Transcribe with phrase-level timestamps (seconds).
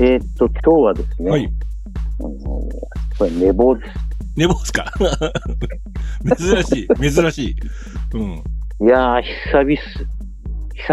[0.00, 1.48] えーっと、今日はですね、はい。
[2.20, 2.30] あの
[3.18, 3.90] これ寝坊です。
[4.36, 4.92] 寝坊っすか？
[6.38, 7.56] 珍しい、珍しい。
[8.14, 8.86] うん。
[8.86, 9.76] いやー、久々、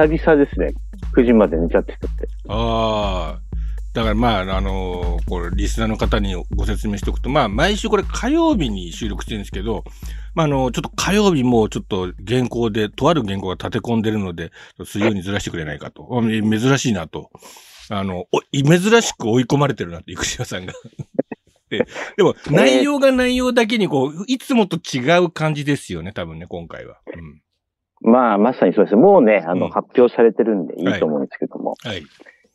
[0.09, 0.67] 久々ですね。
[1.15, 2.28] 9時まで寝ちゃってたって。
[2.50, 3.41] ああ。
[3.93, 9.84] だからまあ、あのーこれ、リスナーの方にご説明しておくと、まあ、毎週これ火曜日に収録してるんですけど、
[10.36, 14.52] まあ、あの、ちょっと火曜日もちょっと原稿で、とある原稿が立て込んでるので、
[14.86, 16.08] 水曜にずらしてくれないかと。
[16.12, 17.32] あ珍しいなと。
[17.89, 20.73] あの、お珍しく追い込まれてるなって、生島さんが。
[21.69, 27.00] ででも、内容が内容だけに、こう、いつもと違う感じですよね、多分ね、今回は。
[27.14, 27.42] うん。
[28.01, 28.95] まあ、まさにそうです。
[28.95, 32.03] もうね、あの、うん発表されてるんでいいと思うんですけども、はい。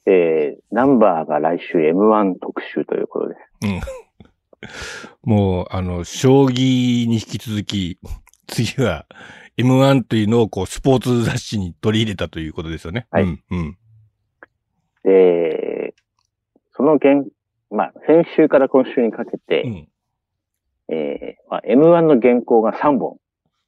[0.06, 3.34] えー、ナンバーが来週 M1 特集ということで。
[5.22, 7.98] もう、あの、将棋に引き続き、
[8.46, 9.06] 次は
[9.58, 13.06] M1 というのをこう、スポーツ雑誌に取り入れたということですよね。
[13.10, 13.78] はいうん、うん。
[15.04, 15.94] で、
[16.76, 17.22] その原、
[17.70, 19.88] まあ、先週から今週にかけて、うん。
[20.88, 23.18] えーまあ、M1 の原稿が3本。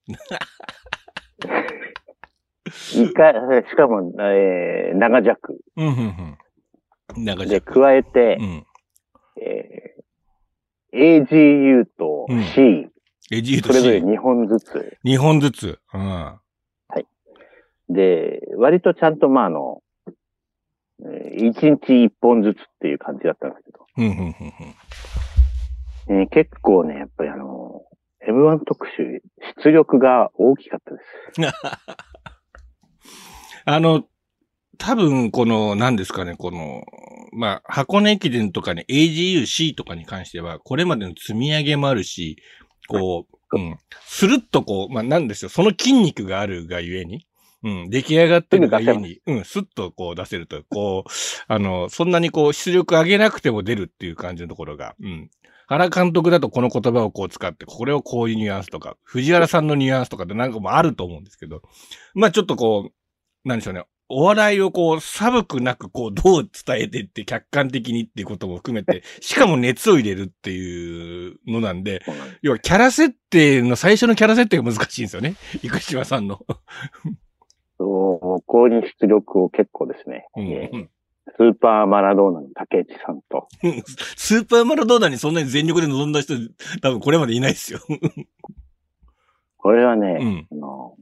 [2.66, 3.34] 一回、
[3.68, 5.58] しかも、えー、長尺。
[5.76, 6.36] うん、うん、
[7.16, 7.24] うん。
[7.24, 8.66] なんかじで、ゃ加えてう、ん。
[9.40, 12.88] えー、AGU とうん C、
[13.32, 14.06] エジートそれぞれ C。
[14.06, 14.98] 2本ずつ。
[15.04, 15.78] 2本ずつ。
[15.92, 16.40] うん。
[17.90, 19.82] で、割とちゃんと、まあ、あの、
[21.00, 26.20] えー、1日1本ずつっていう感じだったんですけど、うん、うん、うん、うん。
[26.20, 27.82] えー結構ね、やっぱりあの、
[28.28, 29.22] M1 特集、
[29.62, 31.04] 出力が大きかったです。
[33.66, 34.04] あの、
[34.78, 36.82] 多分、この、何ですかね、この、
[37.32, 42.36] まあ、箱根駅伝とかね、AGUC とかに関しては、これまでの積み上げもあるし、
[42.88, 47.26] こう、うん、スルッとこう、まあ、なんですよ、その筋肉があるがゆえに、
[47.64, 51.10] うん、出来上がってるがゆえに、うん、スッとこう出せると、こう、
[51.48, 55.30] あの、そんなにこう、出力上げなくても出るっていう感じのところが、うん。
[55.66, 61.62] 原監督だとこの言葉をこう使って、これをこういうニュアンスとか、藤原さんのニュアンスとかってなんかもあると思うんですけど、
[62.14, 63.84] まあちょっとこう、なんでしょうね。
[64.10, 72.02] お笑いをこう、寒くなくこう、どう伝えてって客観的にっていうことも含めて、 しかも熱を入れるっていうのなんで、
[72.42, 75.36] 要はキャラ設定の最初のキャラ設定が難しいんですよね。
[75.62, 76.44] 生島さんの。
[77.78, 80.88] そこに出力を結構ですね、うんえー
[81.36, 83.48] スーパーマラドーナの竹内さんと、
[84.14, 86.34] スーパーマラドーナにそんなに全力で臨んだ人、
[86.82, 87.80] 多分これまでいないですよ。
[89.56, 90.46] これはね、うん。
[90.52, 90.96] あの、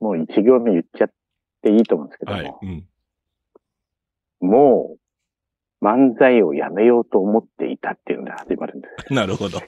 [0.00, 1.10] もう一行目言っちゃっ
[1.60, 2.54] ていいと思うんですけども、はい。
[2.62, 4.48] うん。
[4.48, 4.96] も
[5.80, 9.10] う漫才をやめようと思っていたっていうので始まるんです。
[9.12, 9.58] なるほど。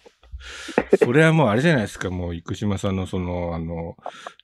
[0.99, 3.97] それはもうあれじゃないですか、もう生島さんのその、あの、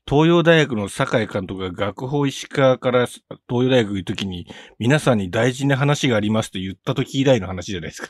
[0.09, 4.47] 東洋大学の酒井監督が学法石川から東洋大学行くときに、
[4.79, 8.09] 皆さんに大事な話がありますと言ったとき以来の話じゃないですか。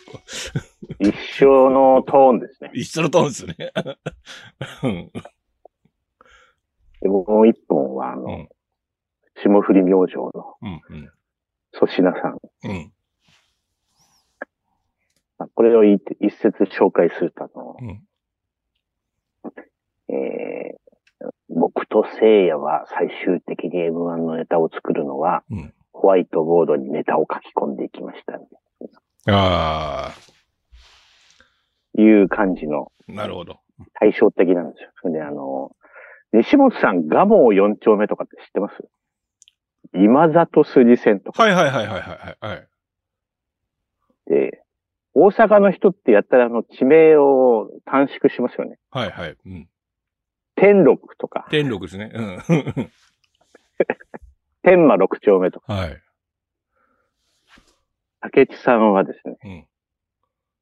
[0.99, 2.71] 一緒のトーンですね。
[2.75, 3.73] 一緒のトーンですね。
[4.83, 5.11] うん。
[7.03, 8.49] でもう一本は、あの、うん
[9.43, 10.81] 霜降り明星のうん。
[10.91, 11.11] うん。
[11.73, 12.39] 粗品さん。
[12.65, 12.93] うん。
[15.45, 18.03] まあこれを一一節紹介すると、あの、うん。
[20.09, 28.39] えー、僕と聖夜は最終的に M1 のネタを作るのは、うんホワイトボードにネタを書き込んでいきました、
[29.29, 30.13] あ
[31.97, 33.61] いう感じのあ、なるほど。
[33.95, 34.91] 対照的なんですよ。
[35.01, 35.71] それで、あの、
[36.33, 38.85] 西本さん、ガモ4丁目とかって知ってます？
[39.95, 42.69] 今里筋線とかはいはいはいはいはいはい。
[44.27, 44.64] で、
[45.15, 48.79] 大阪の人ってやったらあの地名を短縮しますよね。
[48.91, 49.37] はいはい。
[49.47, 49.69] うん。
[50.57, 52.11] 天禄とか、天禄ですね。
[52.15, 52.39] うん。
[54.63, 55.73] 天満6丁目とか。
[55.73, 56.03] はい。
[58.21, 59.67] 竹内さんはですね、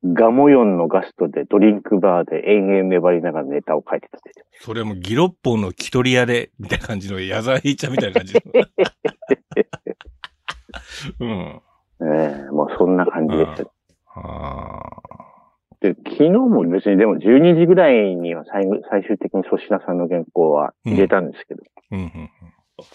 [0.02, 0.14] うん。
[0.14, 8.40] ガモヨンのガストでドリンクバーで延々粘りながらネタを書いてたってそれはもうギロッポンのキトリ屋で、みたいな感じの、矢沢永ちゃんみたいな感じの。
[11.20, 11.62] うん。
[12.04, 13.62] ええもうそんな感じでした。
[13.62, 13.66] あ
[15.80, 22.30] で、昨日も別にでも12時ぐらいには最後最終的に粗品さんの原稿は入れたんですけど、ーうんうんうん。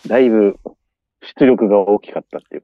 [0.07, 0.57] だいぶ
[1.37, 2.63] 出力が大きかったっていう。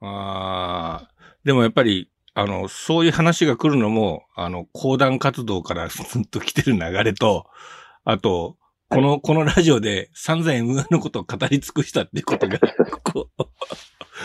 [0.00, 1.10] ああ、
[1.44, 7.46] でもやっぱり、あの、そういう話が来るのも、あの、講談活動から ずっと来てる流れと、
[8.04, 8.56] あと、
[8.88, 12.58] この、このラジオで散々 M1 のことを語り尽くしたっていうことが、
[13.04, 13.44] こう、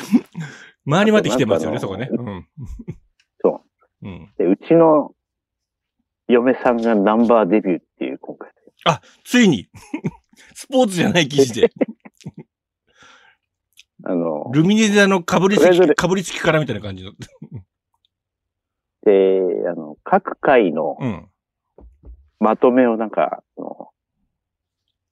[0.90, 2.10] 回り回ってきてますよね、そこね。
[2.12, 2.48] うん。。
[4.06, 4.30] そううん。
[4.38, 5.14] で、うちの
[6.28, 8.52] 嫁さんがナンバーデビューっていう今回。
[9.24, 9.68] ついに、
[10.54, 11.72] スポーツじゃない記事で。
[14.04, 17.14] あの、ルミネであの、かぶりつき、かぶりつきからみたいな感じの。
[19.04, 21.28] で、あの、各回のうん。
[22.40, 23.90] まとめをなんか、あの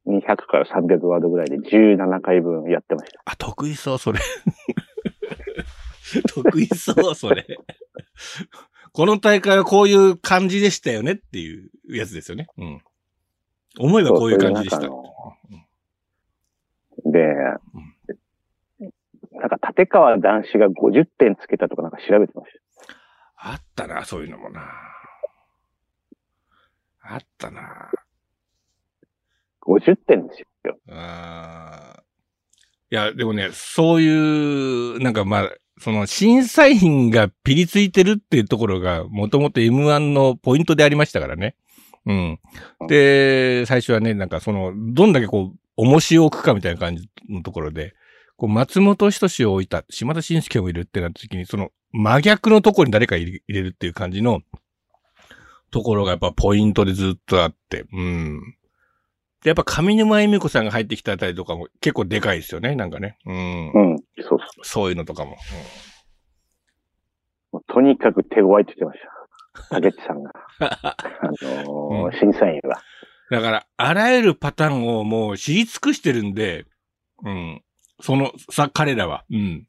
[0.06, 3.22] 200から300ワードぐらいで17回分やってました。
[3.26, 4.20] あ、得意そう、それ。
[6.28, 7.46] 得意そう、それ。
[8.94, 12.48] この大会はこういう感じでしたよねっていうやつですよね。
[12.58, 12.82] うん。
[13.80, 14.82] 思えばこういう感じでした。
[14.82, 14.90] そう
[17.04, 17.26] そで、
[19.32, 22.52] なんか立川男子が50点つけたとかなんか調べてまし
[23.36, 24.62] あったな、そういうのもな。
[27.02, 27.90] あったな。
[27.92, 28.06] た。
[29.68, 30.78] 50点ですよ。
[30.90, 32.04] あー
[32.92, 35.50] いや、でもね、そういう、なんかまあ、
[35.80, 41.56] その審査員がピリついてるっていうところが、もともと M1 のポイントでありましたからね。
[42.06, 42.40] うん。
[42.88, 47.96] で、最初はね、なんかその、どんだけこう、重しを置くかみたいな感じのところで、
[48.38, 54.42] こう、松本人志を置いた、島田紳介をいるってなった時に、その、真逆のところに誰か入れるっていう感じの、
[55.72, 58.56] ところがやっぱポイントでずっとあって、うん。
[59.44, 63.18] で、やっぱ上沼恵美子さんが入ってきたあたりとかも結構でかいですよね、なんかね。
[63.26, 63.72] うん。
[63.74, 63.98] うん。
[64.22, 64.40] そうそう。
[64.64, 65.38] そういうのとかも。
[67.52, 69.70] もうとにかく手強いって言ってました。
[69.70, 70.32] 竹内さんが。
[70.60, 70.98] あ
[71.44, 72.82] のー審査員は。
[73.30, 76.66] だから、あらゆるパターンをもう知り尽くしてるんで、
[77.24, 77.64] うん。
[78.02, 79.26] その、さ、彼らは。
[79.32, 79.68] うん。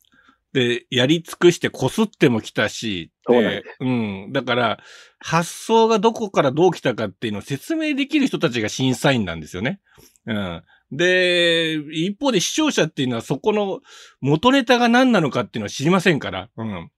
[0.53, 4.33] で、やり尽くしてこすっても来たし、そうなんですうん。
[4.33, 4.79] だから、
[5.19, 9.81] 発想がどこからどう来たかっていうのを説明できる人たちが審査員なんですよね。
[10.27, 10.63] うん。
[10.93, 13.81] で、一方で視聴者っていうのはそこの
[14.21, 16.51] 元ネタが何なのかっていうのは知りませんから。
[16.57, 16.91] うん。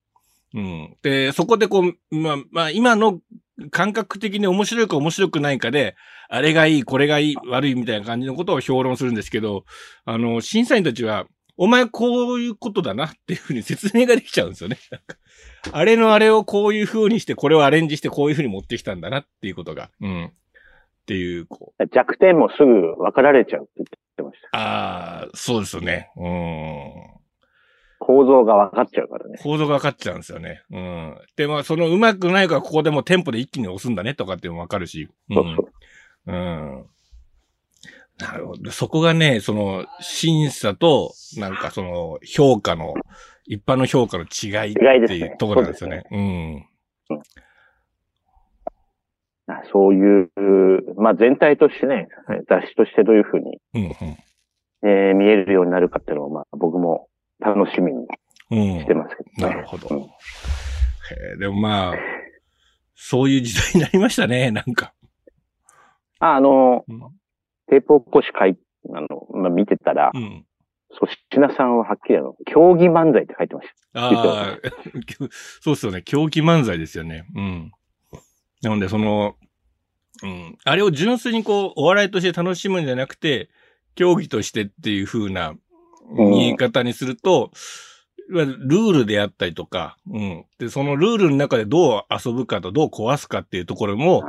[0.55, 0.96] うん。
[1.02, 3.20] で、そこでこう、まあ、まあ、今の
[3.70, 5.96] 感覚的に面白いか面白くないかで、
[6.29, 9.64] あれがいい、これがいい、悪いみたいな感じのことを評論するんですけど、
[10.05, 11.26] あの、審査員たちは、
[11.56, 14.79] お前こういうことだなっていうふうに説明ができちゃうんですよね。
[14.91, 15.17] なんか
[15.73, 19.91] あれのあれをこういうふうにして、これをアレンジしてこういうふうに持ってきたんだなっていうことが。
[20.00, 20.25] うん。
[20.26, 20.31] っ
[21.06, 21.88] ていう、こう。
[21.93, 23.87] 弱点もすぐ分かられちゃうって言っ
[24.17, 24.58] てました。
[24.58, 26.11] ああ、そうですよね。
[26.17, 27.17] うん。
[27.99, 29.38] 構造が分かっちゃうからね。
[29.43, 30.62] 構造が分かっちゃうんですよね。
[30.70, 31.19] うん。
[31.37, 35.08] で、まあ、そのうまくないからここでもうテンポで一気に押すんだねとかっても分かるし。
[35.31, 35.37] うん。
[35.37, 36.32] そうそう。
[36.32, 36.87] うん。
[38.18, 38.70] なるほど。
[38.70, 42.94] そこがね、その、審査と、なんかその、評価の、
[43.44, 44.74] 一般の評価の違いっ
[45.06, 46.02] て違いうところなんですよね。
[46.10, 46.66] うん。
[49.48, 50.30] あそういう、
[50.96, 52.08] まあ全体としてね、
[52.48, 53.82] 雑誌としてどういうふうに、うん、
[54.88, 57.08] えー見えるようになるかっていうのを、まあ僕も
[57.38, 58.06] 楽しみに
[58.50, 58.80] うん。
[58.80, 59.54] してますけどね。
[59.54, 59.88] なるほど。
[59.94, 61.94] うんへえでもまあ、
[62.96, 64.92] そういう時代になりましたね、なんか。
[66.19, 67.00] あ、あの、うん。
[67.68, 68.56] テープ起こし会、
[68.94, 70.44] あの、まあ見てたら、うん、
[70.90, 74.00] 粗品さんははっきりあの、競技漫才って書いてました。
[74.00, 74.58] ああ、
[75.60, 76.02] そうですよね。
[76.02, 77.26] 狂気漫才ですよね。
[77.34, 77.72] うん。
[78.62, 79.36] なので、その、
[80.22, 80.58] うん。
[80.64, 83.50] あれを純粋にこう、お笑いとして楽しむんじゃなくて、
[83.94, 85.54] 競技としてっていう風な
[86.10, 87.50] 見え方にすると、
[88.28, 90.44] いわゆるルールであったりとか、うん。
[90.58, 94.24] で、そのルールの中でどう遊ぶかとどう壊すかっていうところも、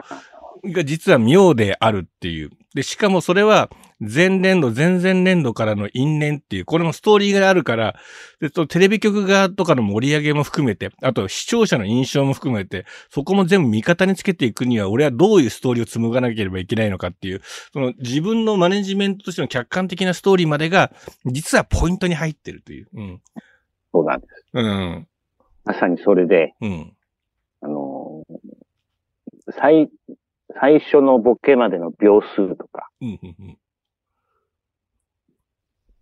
[0.66, 2.52] が実は妙であるっていう。
[2.78, 7.96] で、しかもそれは前年度、前々年度からの因縁っていう、これもストーリーがあるから、
[8.40, 17.42] で、とテレビ局側とかの盛り上げも含めて、あと視聴者の印象も含めて、そこも全部味方につけていくには、俺はどういうストーリーを紡がなければいけないのかっていう、
[17.74, 20.92] その自分のマネジメントとしての客観的なストーリーまでが、
[21.26, 22.88] 実はポイントに入ってるという。
[22.94, 23.22] うん。
[23.92, 24.46] そうなんです。
[24.54, 25.08] うん。
[25.66, 26.94] まさにそれで、うん。
[27.62, 28.58] あのー
[29.52, 29.90] 最、
[30.60, 33.20] 最初のボケまでの秒数とか、うん。
[33.22, 33.58] うんうん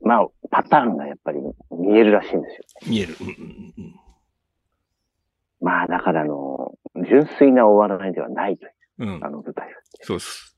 [0.02, 1.40] まあ、パターンがやっぱり
[1.72, 2.64] 見えるらしいんですよ。
[2.86, 3.16] 見える。
[3.20, 3.96] うんうんうん
[5.62, 6.74] まあ、だからあの、
[7.10, 9.16] 純粋なお笑いではないという、うん。
[9.16, 9.30] うんあ。
[9.32, 9.74] の舞台は。
[10.02, 10.56] そうです。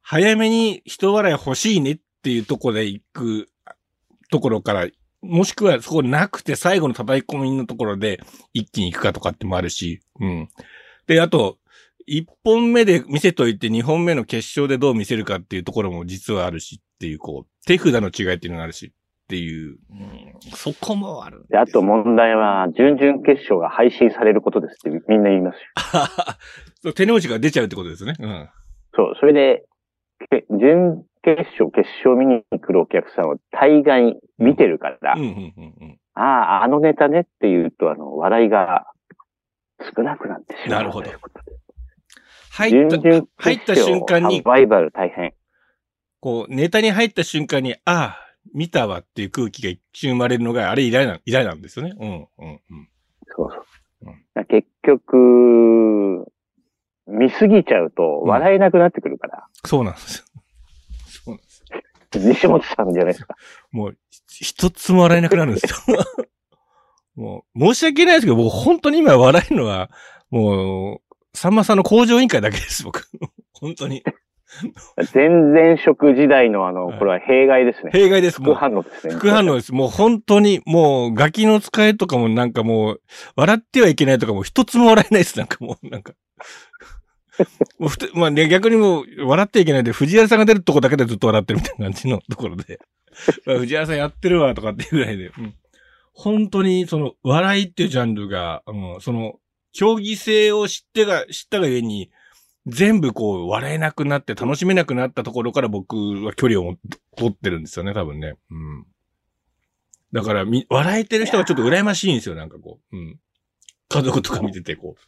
[0.00, 3.48] 早めに人笑い欲しいねっていうところで行く
[4.30, 4.86] ところから、
[5.20, 8.20] もしくはそこなくて最後の叩き込みのところで
[8.54, 10.48] 一気に行くかとかってもあるし、うん。
[11.06, 11.58] で、あと、
[12.06, 18.90] 一本目で見せといて二本目の決勝でどう見せるかっていうところも実はあるしっていう、こう、手札の違いっていうのがあるしっ
[19.28, 26.92] ていう、うん、そこもあるんであと問題は、準々決勝が配信されることですってみんな言いますよ。
[26.94, 28.14] 手の内が出ちゃうってことですね。
[28.18, 28.48] うん。
[28.94, 29.64] そう、それで、
[30.30, 35.98] け準決勝、決勝見に来るお客さんは大概見てるから、うん、うん、うん、うん。
[36.14, 36.22] あ
[36.60, 38.86] あ、あのネタねって言うと、あの、笑いが
[39.96, 40.78] 少なくなってしまう。
[40.80, 41.39] なるほどということで
[42.50, 42.98] 入った、
[43.36, 45.32] 入った瞬間にサバイバル大変。
[46.20, 48.18] こう、ネタに入った瞬間に、ああ、
[48.52, 51.94] 見たわっていう空気が一瞬生まれるのが、あれ依頼な、依頼なんですよね。
[51.98, 52.88] うん、うん、うん。
[53.36, 53.56] そうそ
[54.06, 54.44] ううん。
[54.46, 56.26] 結局、
[57.06, 60.24] 見すぎちゃうと笑えなくなってくるから、そうなんですよ。
[61.06, 61.62] そうなんです
[62.18, 62.32] よ。
[62.32, 63.36] 西本さんじゃないですか。
[63.70, 63.96] もう、
[64.28, 65.76] 一つも笑えなくなるんですよ。
[67.14, 69.90] もう、申し訳ないですけど、僕本当に今笑えるのは、
[70.30, 73.08] もう、さんまさんの工場委員会だけです、僕。
[73.52, 74.02] 本当に。
[75.12, 77.92] 全然食時代のあの、はいこれは弊害ですね。
[77.92, 78.40] 弊害です。
[78.40, 79.14] も副う、反応ですね。
[79.14, 79.72] 副反応です。
[79.72, 83.00] もう本当に、もう、ガキの使いとかもなんかもう、
[83.36, 85.38] 笑ってはいけないとかも一つも笑えないです。
[85.38, 86.14] なんかもう、なんか。
[87.78, 92.80] もうふてまあね、逆にもう、笑ってはいけないで、藤原さんが出るとこだけでずっと笑ってるみたいな感じのところで。
[93.46, 95.26] まあ藤原さんやってるわ、とかっていうぐらいで。
[95.26, 95.54] うん
[96.12, 99.38] 本当に、その、笑いっていうジャンルが、うん、その、
[99.72, 102.10] 競技性を知ってが、知ったがゆえに、
[102.66, 106.76] 全部こう、笑えなくなって楽しめなくなったところから僕は距離を
[107.16, 108.34] 取ってるんですよね、多分ね。
[108.50, 108.86] うん。
[110.12, 112.96] だから、み、笑えてる人がちょっと羨ましいんですよ、なんかこう。
[112.96, 113.20] うん。
[113.88, 115.00] 家族とか見てて、こう。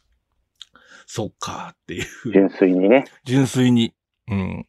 [1.05, 2.05] そっかーっていう。
[2.31, 3.05] 純粋にね。
[3.25, 3.93] 純粋に。
[4.29, 4.65] うん。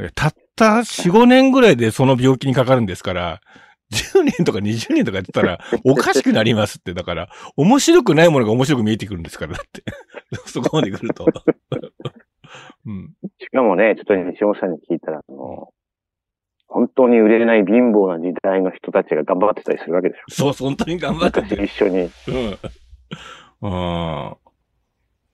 [0.00, 3.40] えたった4、5年ぐらいでその病気にかかるんですから、
[3.92, 6.94] 10年とか20年とかやってたら、 おかしくなりますって。
[6.94, 9.82] だから、面白くないものが面白く見えてくるんですから、だって。
[10.46, 11.26] そこまで来ると。
[12.86, 13.14] うん。
[13.38, 15.68] しかもね、ちょっと西本さんに聞いたら、あの、
[16.66, 21.48] 本当に売れない貧乏な時代の人たちが頑張ってたりするわけでしそう、本当に頑張っ。
[21.48, 21.64] て。
[21.64, 21.98] 一緒に。
[22.00, 22.10] うん。
[23.62, 24.48] ああ。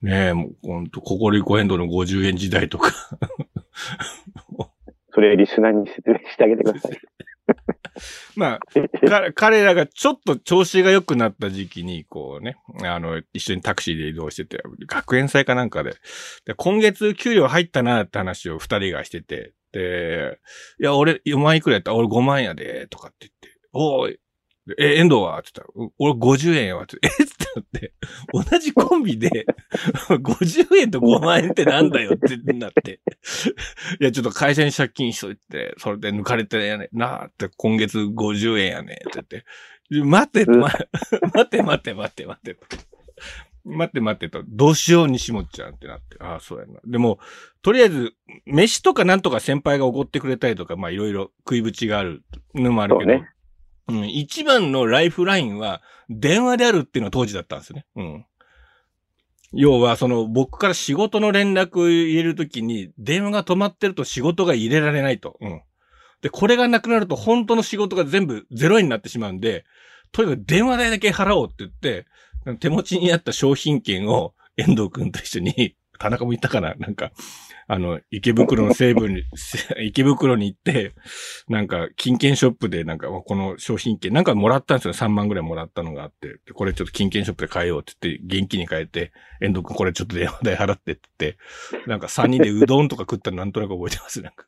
[0.01, 2.91] ねえ、もう、ほんと、ココリコエンドの50円時代とか。
[5.13, 6.91] それリスナーに説明してあげてください。
[8.35, 8.59] まあ、
[9.35, 15.95] 彼らがちょっと調子が良くなった時期に、こうね、あの、一緒にタクシーで移動してて、学園祭かなんかで、
[16.45, 20.39] で今月給料入ったなって話を二人がしてて、で、
[20.79, 21.93] いや、俺4万いくらやった？
[21.93, 24.19] 俺5万やで、とかって言って、おい、
[24.79, 27.23] え、遠藤はって言ったら、う俺50円やわって、えって
[27.55, 27.93] なって、
[28.51, 29.45] 同じコンビで、
[30.09, 32.99] 50円と5万円ってなんだよってなって、
[33.99, 39.45] いや、ちょっと会社に借金しといて、それで抜かれてやねなあって、今月50円やねって言って、
[40.03, 40.59] 待って、うん。
[40.59, 42.57] ま、待って待って待って待って。
[43.65, 46.79] 待って待ってと、どうしよう西本ちゃんってなって、ああ、そうやな。
[46.85, 47.19] でも、
[47.63, 48.13] とりあえず、
[48.45, 53.27] 飯とかなんとか先輩がおごってくれたりとか、まあいろいろ食いぶちがあるのもあるけど、ね
[53.87, 57.85] うん、一番のライフラインは電話であるっていうのが当時だったんですよね。
[57.95, 58.25] うん。
[59.53, 65.37] 要は、その、僕から仕事の連絡を入れるときに、電話が止まってると仕事が入れられないと。
[65.39, 65.61] うん。
[66.21, 69.63] で、これがなくなると本当の仕事が全部ゼロになってしまうんで、
[70.11, 72.05] とにかく電話代だけ払おうって言って、
[72.59, 77.11] 手持ちにあった商品券を遠藤くんと一緒に、 田中も言ったかななんか、
[77.67, 80.93] あの、池袋の西部に、せ 池袋に行って、
[81.47, 84.93] なんか、金券ショップで、なんか、この商品券、なんかもらったんですよ。
[84.93, 86.27] 3万ぐらいもらったのがあって。
[86.45, 94.21] でこれちょっと金券ショップで買えようって言って、現金に変えて、遠藤くんこれちょっと電話代払ってって言って、なんか3人でうどんとか食ったのなんとなく覚えてます。
[94.21, 94.45] なんか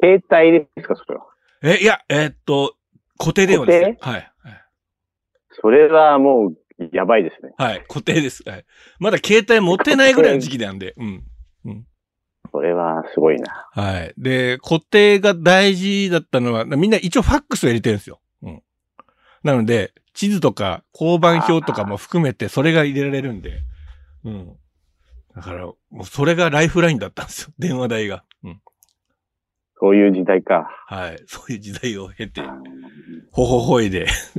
[0.00, 1.26] 携帯ですか、それは？
[1.62, 2.76] え、いや、えーっと、
[3.18, 3.98] 固定電話ですね。
[4.00, 4.14] はい。
[4.14, 4.32] はい
[5.60, 6.56] それはもう、
[6.92, 7.52] やばいですね。
[7.58, 7.84] はい。
[7.86, 8.42] 固定です。
[8.48, 8.64] はい。
[8.98, 10.94] まだ携帯持ってないぐらいの時期なんで。
[10.96, 11.22] うん。
[12.52, 13.68] それはすごいな。
[13.72, 14.14] はい。
[14.18, 18.20] で、固定が大事だったのは、みんな一応ファックスを入れてるんですよ。
[18.42, 18.62] うん。
[19.42, 23.62] なので、地図とか交番表とかも含めて、それが入れられるんで。
[24.24, 24.56] うん。
[25.34, 27.54] だから、もうそれがライフラインだったんですよ。
[27.58, 28.24] 電話代が。
[28.44, 28.60] うん。
[29.80, 30.68] そういう時代か。
[30.86, 31.22] はい。
[31.26, 32.62] そういう時代を経てう、ん
[33.32, 34.06] ほほほいで。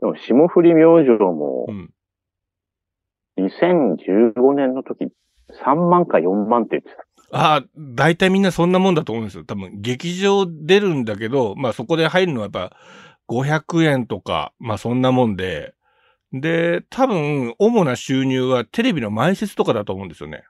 [0.00, 1.94] でも、霜降り明星もう、ん。
[3.38, 5.08] 2015年の時、
[5.64, 7.06] 3万か4万って言ってた。
[7.32, 9.44] ああ、大体みんなそんなもんだと思うんですよ。
[9.44, 12.76] 多分、劇場出るんだけど、まあそこで入るのはやっぱ
[13.28, 15.74] 500円とか、まあそんなもんで、
[16.32, 20.44] で、多分、主な収入はテレビの前説とかだと思うんですよね。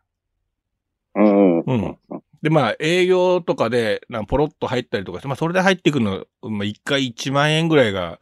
[1.15, 1.61] うん。
[1.61, 1.99] うん。
[2.43, 8.19] で、まあ営業とかで、なポロッと入ったりとかして、まあそれで入ってくるの、まあ1回1万円ぐらいが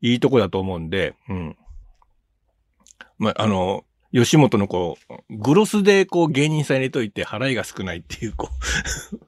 [0.00, 1.56] いいとこだと思うんで、うん。
[3.18, 4.96] まああの、吉本のこ
[5.28, 9.18] う、グロスでこう芸人さん入れといて払いが少ないっていう、こう、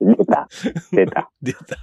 [0.00, 0.48] 出た。
[0.92, 1.30] 出た。
[1.42, 1.78] 出た。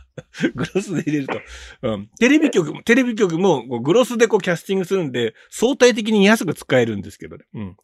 [0.53, 1.41] グロスで入れると。
[1.81, 2.09] うん。
[2.19, 7.45] テレビ局も、テレビ局も、グロスでこうキャスティングするんで、相対的に安く使えるんですけどね。
[7.53, 7.77] うん。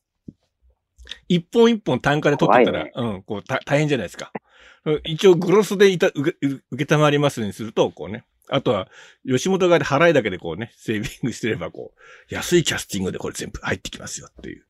[1.28, 4.32] 一本一本単価で取ってたら、うん、こう、た、大変じゃないですか。
[4.34, 8.26] うん一応グロスでいた、うけ、う受けたまりますにすると、こうね。
[8.50, 8.90] あとは、
[9.26, 11.94] 吉本側で払いだけでこうね、セービングしてれば、こ
[12.32, 14.66] う、安いキャスティングでこれ全部入ってきますよっていう。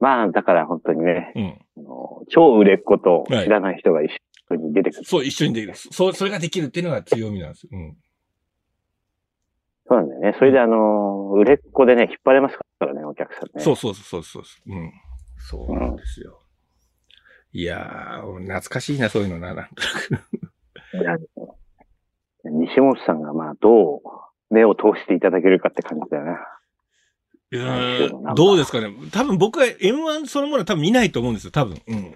[0.00, 1.82] まあ、だから本当にね、うん。
[1.84, 4.10] あの超売れっ子と知らない人が一
[4.50, 5.04] 緒に出てくる。
[5.04, 5.74] そう、一緒にできる。
[5.74, 7.70] そう、それができるっていうのが強みなんですよ。
[7.72, 7.96] うん。
[9.86, 10.34] そうなんだよね。
[10.38, 13.62] それであの、売れっ子でね、引っ張れますからね、お客さんね。
[13.62, 14.72] そうそうそうそうそう。
[14.72, 14.92] うん。
[15.38, 16.40] そうなんですよ。
[17.52, 20.43] いやー、懐かしいな、そういうのな、なんとなく。
[22.44, 24.02] 西本さんがまあ、どう
[24.50, 26.38] 目を通していただけるかって感じだよな。
[27.50, 28.92] うーんどうですかね。
[29.12, 31.80] 多分僕は M1 そのものは多分見ないと思うんですよ、多分。
[31.86, 32.14] うん。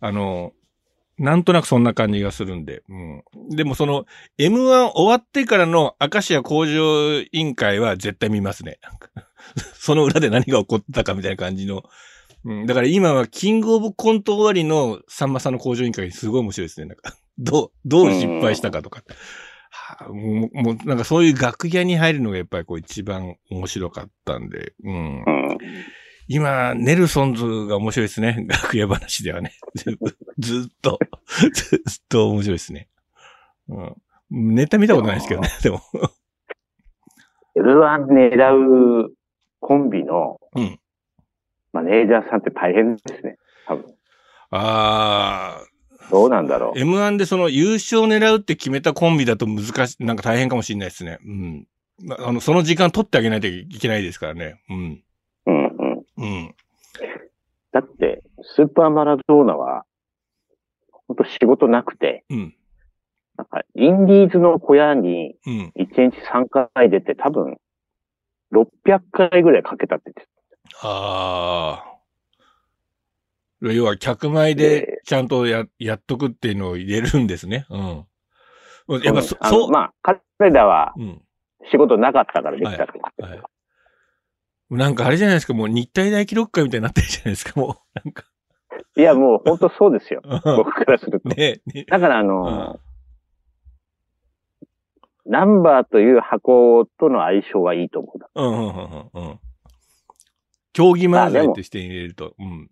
[0.00, 0.52] あの、
[1.18, 2.82] なんとなくそんな感じがするんで。
[2.88, 3.22] うん。
[3.50, 4.04] でもその
[4.38, 8.78] M1 終わってからの明石家工場委員会は絶対見ますね。
[9.74, 11.84] その裏で何が起こったかみたいな感じの。
[12.46, 12.66] うん。
[12.66, 16.86] だから今はキングオブコント終わりのさんまさんの工場委員会すごい面白いですね。
[16.86, 19.02] なんか、どう、どう失敗したかとか。
[19.70, 24.74] はあ、もう、もうなんかそういう楽屋に入るのがやっぱりこう一番面白かったんで。
[24.84, 24.94] うん。
[24.94, 25.24] うん。
[26.28, 28.46] 今、ネルソンズが面白いですね。
[28.48, 29.52] 楽屋話ではね。
[29.74, 29.98] ず
[30.38, 30.98] ずっと、
[31.52, 32.88] ずっと面白いですね。
[33.68, 34.54] うん。
[34.54, 35.80] ネタ見たことないですけどね、でも。
[37.56, 39.12] L1 狙う
[39.60, 40.78] コンビのうん。
[41.76, 43.36] マネージャーさんって大変ですね。
[43.66, 43.84] 多分。
[44.50, 45.60] あ
[46.10, 51.18] どうなんだろー、M1 でその優勝狙うって決めたコンビだと難しい、なんか大変かもしれないですね。
[51.24, 51.66] うん。
[52.02, 54.62] まあの、その時間取ってあげないといけないですからね。
[54.70, 55.02] うん。
[55.46, 55.50] う。
[55.50, 56.04] うんうん。
[56.16, 56.54] うん。
[57.72, 59.84] だって、スーパーマラドーナは、
[61.08, 62.54] 本当仕事なくて、うん。
[63.36, 65.72] なんか、インディーズの小屋にうん。
[65.76, 67.56] 1日3回出て多分、
[68.52, 70.35] 600回ぐらいかけたって言って
[70.82, 71.96] ああ。
[73.60, 77.66] 要は、客前でちゃんとや、やっとくっていうのを入れるんですね。
[77.70, 78.06] うん。
[79.00, 79.04] た。
[79.04, 81.22] やっぱそ、そう、まあ、彼らはうん。
[81.70, 83.42] 仕事なかったからできたけど、はい。
[84.70, 87.98] なんかあれじゃないですか、もう日体大記録会みたいになってるじゃないですか、もう。
[88.04, 88.24] なんか。
[88.96, 90.22] いや、もう本当そうですよ。
[90.56, 91.28] 僕からすると。
[91.28, 91.84] ねね。
[91.88, 92.80] だからあの、
[95.24, 99.40] ナンバーという箱との相性はいいと思ううん、うん、うんうん。
[100.76, 102.34] 競技漫才ってして入れると。
[102.38, 102.70] うん。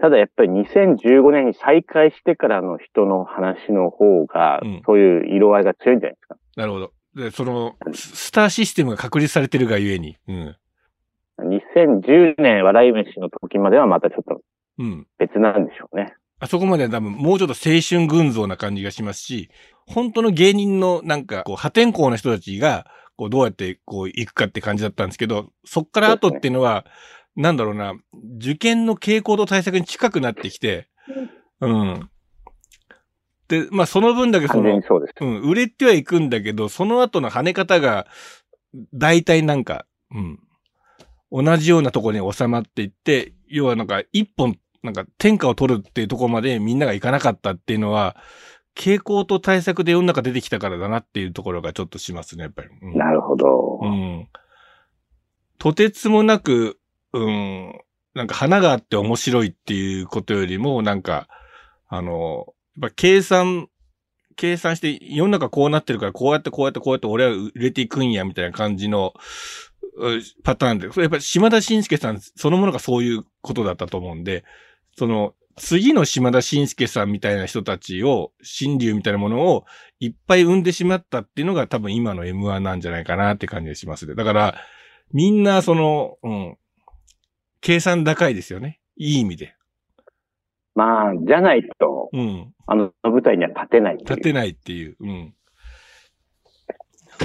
[0.00, 6.36] ただやっぱり2015年に再開してからの人の話の方がうん、そういう色合いが強いんじゃないですか。
[6.56, 6.92] なるほど。
[7.14, 10.16] で、その、ススターシステムが確立されてるがゆえに。
[10.26, 10.56] うん。
[11.40, 14.40] 2010年笑い飯の時まではまたちょっと
[14.78, 15.06] うん。
[15.18, 16.14] 別なんでしょうね。
[16.38, 19.50] あそこまでは多分もうちょっと青春群像な感じがしますし、
[19.86, 22.86] 本当の芸人のなんか、こう、破天荒な人たちが、
[23.20, 26.86] こう、どうやってこう、行くかって感じだったんですけど、そっから後っていうのは、
[27.36, 27.92] なんだろうな、
[28.38, 30.88] 受験の傾向と対策に近くなってきて、
[31.60, 32.08] うん。
[33.48, 35.14] で、まあその分だけそのそうです。
[35.20, 38.06] うん、売れてはいくんだけど、その後の跳ね方が、
[38.94, 40.40] 大体なんか、うん。
[41.30, 48.16] 同じようなところに収まっていって、要はなんか一本、なんか天下を取るっていうところまでみんながいかなかったっていうのは、
[48.76, 52.68] 傾向と対策で世の中出てきたからだなっていうところがちょっとしますね、やっぱり。
[52.82, 53.80] うんなるほど。
[53.82, 54.28] うん。
[55.58, 56.78] とてつもなく、
[57.12, 57.72] うん、
[58.14, 61.28] なんか花があって面白いっていうことよりも、なんか、
[61.88, 63.68] あの、やっぱ計算、
[64.36, 69.12] 計算して世の中こうなってるから、こうやってこうやってこうやって俺は売れていくんや、みたいな感じの
[69.96, 74.44] うパターンで、それやっぱり島田紳介さんそのものがそういうことだったと思うんで、
[74.96, 79.66] その、次の島田紳介さんみたいな人たちを、新流みたいなものを
[80.00, 84.14] いっぱい生んでしまったっていうのが多分今の M1 なんじゃないかなって感じがしますね。
[84.14, 84.54] だから、
[85.12, 86.56] みんなその、うん、
[87.60, 88.80] 計算高いですよね。
[88.96, 89.54] いい意味で。
[90.74, 92.54] まあ、じゃないと、うん。
[92.66, 94.96] あの舞台には立てない立てないっていう。
[94.98, 95.34] うん。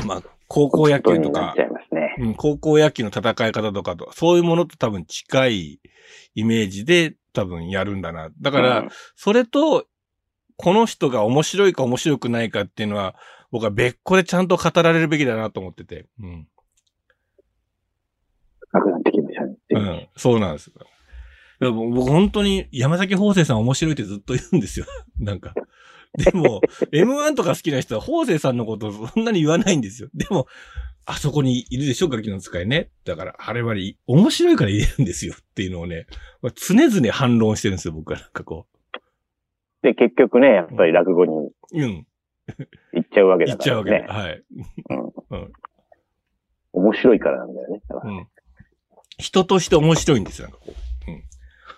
[0.06, 1.56] まあ、高校野球とか
[1.96, 2.16] ね。
[2.20, 5.80] うん、高校野球の戦い方とかと、そういうものと多分近い
[6.36, 8.30] イメージで多分やるんだな。
[8.42, 9.86] だから、うんそれと、
[10.58, 13.16] この人が面白いか面白くないかっていうのは、
[13.52, 16.08] 僕は別個でちゃんと語られるべきだなと思ってて。
[16.20, 16.48] うん。
[18.72, 19.56] なくなってきましたね。
[19.70, 20.08] うん。
[20.16, 20.72] そうなんです。
[21.60, 24.86] 僕本当に山崎邦生さん面白いってずっと言うんですよ。
[25.20, 25.54] なんか。
[26.18, 30.10] でも、M1 とか好きな人は邦生さんのことをそんなに言わないんですよ。
[30.14, 30.48] でも、
[31.06, 32.90] あそこにいるでしょ、ガキの使いね。
[33.04, 36.08] だから、あれはね面白いから入れるんですよっていうのをね、
[36.42, 38.68] まあ常々反論してるんですよ、僕はなんかこ
[39.86, 41.52] で、結局ね、やっぱり落語にう。
[41.74, 42.08] うん。
[42.94, 44.20] 行っちゃうわけだ言っちゃうからわけで。
[44.20, 44.24] ね。
[44.24, 44.44] はい。
[46.74, 47.82] 面白いからなんだよね。
[48.04, 48.28] うん。
[49.18, 50.74] 人として面白いんですよ、なんかこ
[51.08, 51.12] う。
[51.12, 51.24] うん。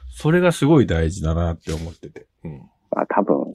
[0.09, 2.27] それがすごい大事だなって思ってて。
[2.45, 2.59] うん。
[2.91, 3.53] まあ多分、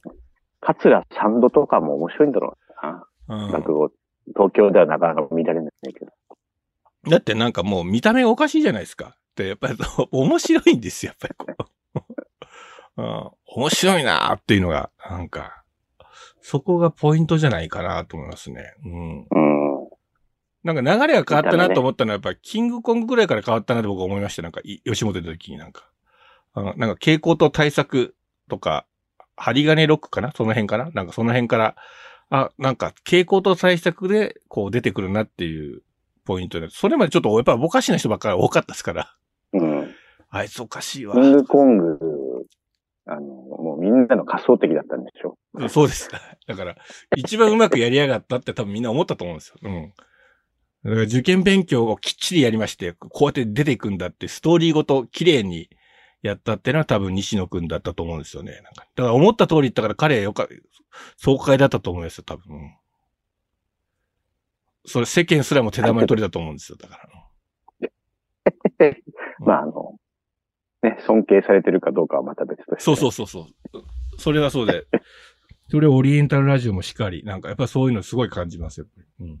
[0.61, 3.07] 桂三度とかも面白いんだろうな。
[3.45, 3.91] うん落語。
[4.27, 6.11] 東京ではなかなか見られないけど。
[7.09, 9.15] だってなんかもう見た目がおかしいじゃないですか。
[9.15, 9.77] って、やっぱり
[10.11, 11.69] 面白いんですよ、やっぱりこ
[12.95, 13.01] う。
[13.01, 15.63] うん、面白いなーっていうのが、なんか、
[16.41, 18.75] そこがポイントじゃないかなと思いますね。
[18.85, 19.19] うん。
[19.21, 19.89] うん。
[20.63, 24.43] なんか流れが変わったなと思ったのは、やっぱキングコングぐらいから変わったなと僕は思いました。
[24.43, 25.89] なんか、い吉本出た時になんか。
[26.53, 28.15] あの、なんか傾向と対策
[28.49, 28.85] とか、
[29.35, 30.31] 針金ロックかな？
[30.31, 31.75] その辺かななんかその辺から、
[32.29, 35.81] あ、なんか傾向と対策でこう出てくるなっていう
[36.25, 39.15] ポイントで、それまでちょっとやっぱおかしな人ばっかり多かったですから、
[39.53, 39.95] うん。
[40.29, 41.19] あいつおかしいわキ。
[41.19, 41.99] ングコング、
[43.05, 45.37] あの、もうみんなの仮想的だったんでしょ。
[45.69, 46.09] そうです。
[46.47, 46.75] だから、
[47.15, 49.55] 一番うまくやりやがったって多分みんな思ったと思うんですよ。
[49.61, 49.93] うん。
[50.83, 55.69] だから受験勉強をきっちりやりまして、こうやって出ていくんだって、ストーリーごと綺麗に
[56.23, 58.53] やったっていうのは多分西野くんだったと思うんですよね。
[58.53, 60.47] なんかだから思った通り言ったから彼はよか、
[61.17, 62.55] 爽快だったと思うんですよ、多分。
[62.55, 62.75] うん
[64.85, 67.89] それ世間すらも手玉に取れたと思うんですよ、だから。
[68.87, 69.03] うん
[69.39, 69.95] まあ、あの、
[70.81, 72.83] ね、尊敬されてるかどうかはまた別として。
[72.83, 73.45] そうそうそうそう。
[74.17, 74.85] それはそうで。
[75.69, 77.23] それオリエンタルラジオもしっかり。
[77.23, 78.85] なんかやっぱそういうのすごい感じますよ。
[79.21, 79.27] うん。
[79.27, 79.39] い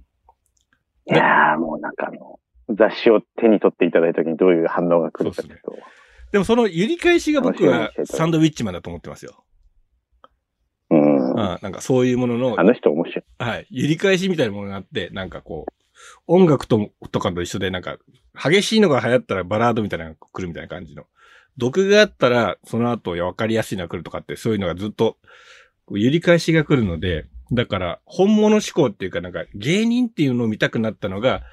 [1.07, 5.71] やー、もうなんかあの、雑誌を手に取っていただいた時にどういう反応が来るかちょっと。
[5.71, 5.77] で
[6.39, 9.43] もその揺り返しが僕はサンドウィッチマンだと思ってますよ。
[10.89, 11.39] うん。
[11.39, 13.23] あなんかそういうもののあ、の人面白い。
[13.43, 15.73] はい、揺り返しみたいなものがあって、なんかこう、
[16.27, 17.97] 音楽ととかと一緒で、なんか、
[18.33, 21.05] 激しいのが流行ったらバラードみたいなのが来るみたいな感じの。
[21.57, 25.17] 毒があったら、その後分かりやすいのが来るとかって、そういうのがずっと、
[25.91, 31.43] 揺り返しが来るので、だから、本物志向っていうか、なんか、芸人っていうのを見たくなったのが、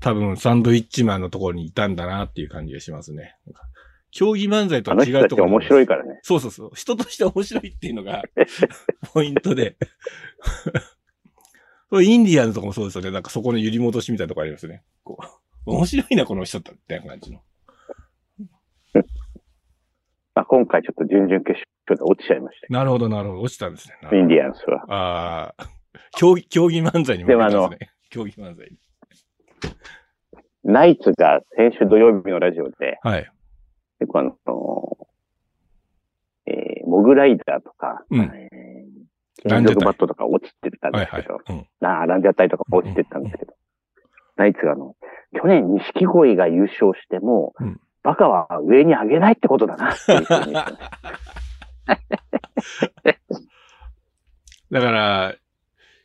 [0.00, 3.36] 多分、サンドイッチマンのところにいたんだなっていう感じがしますね。
[4.10, 6.18] 競技漫才とあは違うところなんです白いからね。
[6.22, 6.70] そうそうそう。
[6.74, 8.22] 人として面白いっていうのが、
[9.12, 9.76] ポイントで。
[11.92, 13.10] インディアンズとかもそうですよね。
[13.10, 14.82] なんかそこの揺り戻しみたいなとこありますね。
[15.02, 15.18] こ
[15.66, 17.40] う面白いな、この人だって感じの。
[20.34, 23.42] まあ、今回ちょっと準々決勝で落ちちゃいましたなるほど、なるほど。
[23.42, 23.96] 落ちたんですね。
[24.12, 24.84] インディアンスは。
[24.88, 25.68] ああ、
[26.16, 27.90] 競技、競技漫才に負けたんですね。
[28.10, 28.78] 競技漫才に。
[30.62, 33.30] ナイツが先週土曜日のラジオで、はい。
[34.00, 34.38] 結構あの、
[36.46, 41.34] えー、モグライダーとか、うんえー、金属バットとか落ちてたんはいですけど、。
[41.34, 41.66] はいうん。
[41.80, 43.54] なあ、ランジャタイとか落ちてったんですけど、
[44.36, 44.96] ナイツがあの、
[45.40, 50.84] 去年錦鯉が優勝しても、うんバカは上に上げないってことだな、っていうふうに言ってまし
[53.04, 53.20] た
[54.70, 55.34] だから、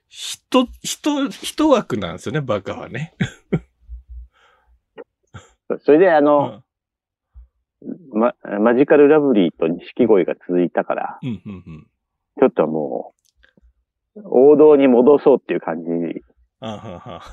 [0.10, 3.14] 人、人、一枠なんですよね、バカはね。
[5.86, 6.65] それであうの、ん。
[8.16, 11.88] ま、マジカルラブリーと錦鯉が続いたから、うん、うん、うん。
[12.40, 13.14] ちょっとも
[14.16, 15.90] う、王道に戻そうっていう感じ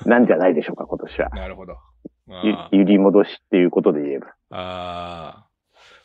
[0.09, 1.29] なんじゃないでしょうか、今年は。
[1.31, 1.77] んなるほど。
[2.73, 4.27] 揺り戻しっていうことで言えば。
[4.51, 5.47] ああ。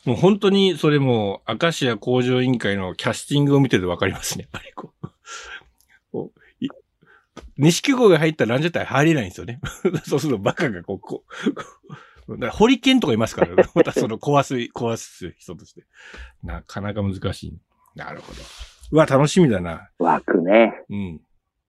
[0.04, 4.48] もう本当にそれも、明石家工場委員会のキャスティングを見ててわかりますね。
[4.52, 5.08] やっぱりこう。
[7.58, 9.60] 錦鯉が入ったらランジャタイ入れないんですよね。
[10.06, 11.96] そうするとバカがこう、こう
[12.28, 15.86] だからホリケンとかいますから、ね、 またその壊す、壊す人として。
[16.42, 17.58] なかなか難しい。
[17.94, 18.42] なるほど。
[18.92, 19.90] うわ、楽しみだな。
[19.98, 20.84] 枠ね。
[20.90, 21.20] うん。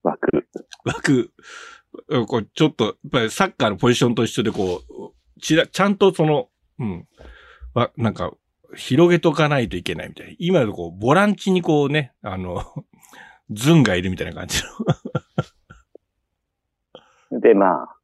[0.03, 0.47] 枠。
[0.83, 1.31] 枠、
[2.07, 7.07] うんこうちょっと、やっぱりサッカーのポジションと一緒で、こう、ちら、ちゃんとその、うん、
[7.73, 8.33] わ、なんか、
[8.75, 10.35] 広げとかないといけないみたいな。
[10.37, 12.63] 今のこう、ボランチにこうね、あの、
[13.49, 14.61] ズンがいるみたいな感じ
[17.31, 17.39] の。
[17.39, 17.98] で、まあ、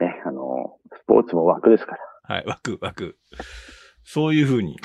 [0.00, 1.98] ね、あの、スポーツも枠ですから。
[2.36, 3.16] はい、枠、枠。
[4.04, 4.76] そういうふうに。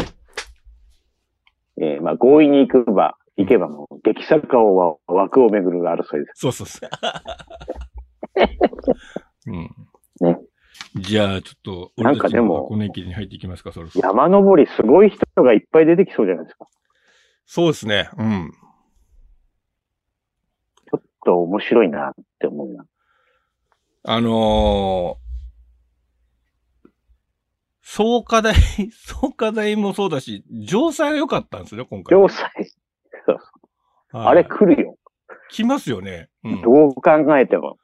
[1.78, 6.42] えーまあ、強引に行けば、行けばもう、激作家を枠をめぐる争いです。
[6.42, 6.90] そうそうそう。
[9.48, 9.70] うん。
[10.22, 10.38] ね。
[10.96, 14.08] じゃあ、ちょっと、なんかでも箱根駅に入っていきますか、そろそろ。
[14.08, 16.68] 山登りすごい人がいっぱい出てきそうじゃないですか。
[17.46, 18.10] そうですね。
[18.18, 18.52] うん。
[20.92, 22.86] ちょっと面白いなって思うな。
[24.04, 26.90] あのー、
[27.82, 28.56] 創価大、
[28.92, 32.18] 創価大もそうだし、城西が良かったんですよ、今回。
[32.18, 32.44] 城西、
[34.12, 34.98] あれ来るよ。
[35.50, 36.30] 来ますよね。
[36.44, 36.62] うん。
[36.62, 37.78] どう考えても。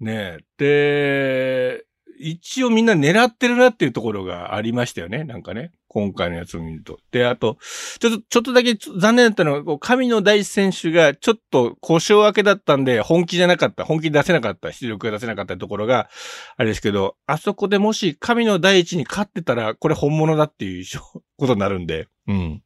[0.00, 1.76] ねえ。
[1.78, 1.86] で、
[2.18, 5.24] 一応みんな狙ってるなっていうところがありましたよね。
[5.24, 5.72] なんかね。
[5.88, 6.98] 今回のやつを見ると。
[7.10, 7.58] で、あと、
[8.00, 16.08] ちょっと、ちょっとだけ残念だったのは、こう神野大地選手がちょっと故障明けだったんで、本気じゃなかった、本気出せなかった、出力が出せなかったところが、
[16.56, 20.84] あれですけど、あそこでもし神野大地に勝ってたら、これ本物だっていう
[21.36, 22.62] ことになるんで、うん。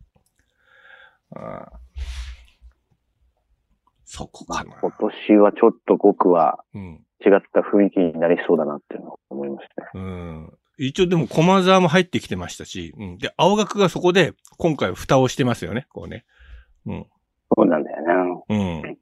[1.35, 1.87] あー
[4.05, 4.77] そこかな。
[4.81, 7.06] 今年はちょっと僕はうん。
[7.25, 9.89] 違った雰囲気になりそうだなっていうのを思いましたね。
[9.95, 10.59] うん。
[10.79, 13.19] 一応でも駒沢も入ってきてましたし、うん。
[13.19, 16.25] で、青学がそこで今回蓋をしてますよね、こうね。
[16.85, 17.07] うん。
[17.57, 18.15] そうなんだよな。
[18.49, 18.99] うん。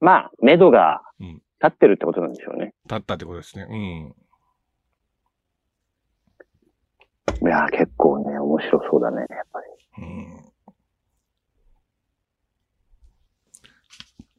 [0.00, 2.74] まあ、目処がうん立ってるってことなんでしょうね。
[2.86, 3.66] だったってことですね。
[3.68, 4.14] うん。
[7.48, 9.60] いやー、結構ね、面白そうだね、やっぱ
[9.98, 10.04] り。
[10.04, 10.52] うん。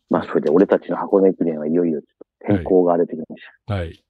[0.10, 4.04] まあ、それで俺たちの箱根駅伝はいよいよちょっと天候が荒れてきましはい。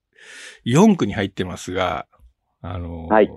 [0.66, 2.08] 4区に入ってますが、
[2.62, 3.30] あのーはい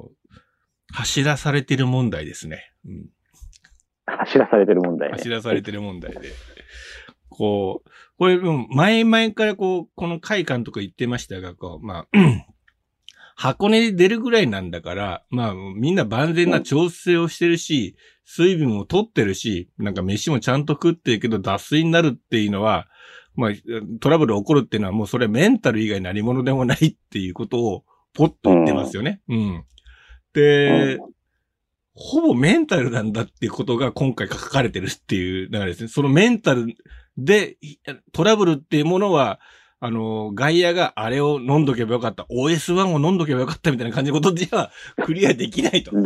[0.93, 2.73] 走らされてる問題ですね。
[2.85, 3.07] うん。
[4.07, 4.17] た。
[4.19, 5.17] 走らされてる問題ね。
[5.19, 6.33] 走らされてる問題で。
[7.29, 12.09] こう、これ、うん前々からこう、この会館とか言ってましたが、こう、まあ、
[13.37, 22.89] 箱根で出るぐらいなんだから、まあ、みんな万全な調整をしてるし、水分も取ってるし、なんか飯もちゃんと食ってるけど脱水になるっていうのは、
[23.41, 23.51] まあ、
[24.01, 29.21] トラブル起こるっていうのはもうそれメンタル以外何者でもないっていうことをポッと言ってますよね。
[29.29, 29.65] うん。
[30.33, 31.11] で、うん
[32.03, 35.89] ほぼメンタルなんだっていうことが今回書かれてるっていう流れですね。
[35.89, 36.75] そのメンタル
[37.19, 37.59] で
[38.13, 39.39] トラブルっていうものは、
[39.83, 44.71] あの、外野があれを飲んどけばよかった、OS1 を飲んどけばよかったみたいな感じのことでは
[45.05, 45.93] クリアできないと。
[45.97, 46.05] うん。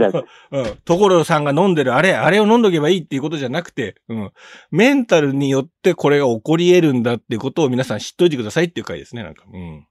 [0.85, 4.31] 所さんが飲んでるあれ、あれを飲んどけばいいっていうことじゃなくて、うん。
[4.71, 9.45] メンタルによってこれが起こり得るんだっていうことを皆さん知っといてくださいっていう回ですね、なんか。
[9.53, 9.87] うん。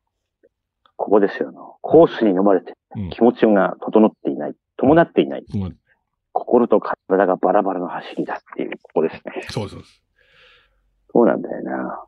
[0.96, 1.60] ここですよな。
[1.82, 5.78] コースに飲まれてうん、気持ちが整っていない、伴っていない、うん
[6.36, 9.46] 心と体がバラバラの走りだっていう、ここですね。
[9.52, 9.84] そうそう。
[11.14, 12.04] そうなんだよな。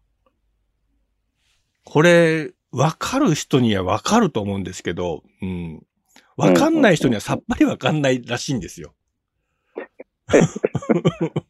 [1.85, 5.81] これ、わかる人にはわかると思うんですけど、うん。
[6.35, 8.93] わかんない人にはさっぱりわかんないらしいんですよ。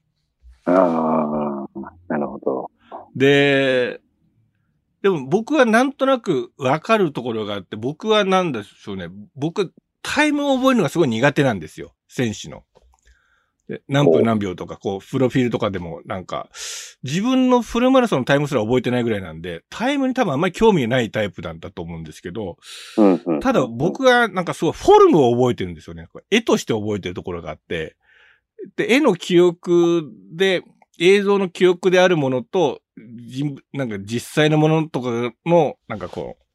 [0.65, 1.67] ああ、
[2.07, 2.69] なるほど。
[3.15, 4.01] で、
[5.01, 9.07] でも僕はなんとなくわかるところがあって、僕はなんでしょうね。
[9.35, 11.95] 僕、タイムを覚えるのがすごい苦手なんですよ。
[12.07, 12.63] 選手の。
[13.67, 16.49] で何分何秒とか、こう、プロフィールとかでも、なんか、
[17.04, 22.58] 自分のフルマラソンのタイムすら覚えてないぐらいなんで、タイムに多分あんまり興味がないタイプなんだと思うんですけど、
[22.97, 23.39] うんうん。
[23.39, 26.08] ただ僕がなんかすごいフォルムを覚えてるんですよね。
[26.30, 27.95] 絵として覚えてるところがあって、
[28.75, 30.63] で、絵の記憶で、
[30.99, 32.82] 映像の記憶であるものと、
[33.28, 36.45] 人なんか実際のものとかの、なんかこう、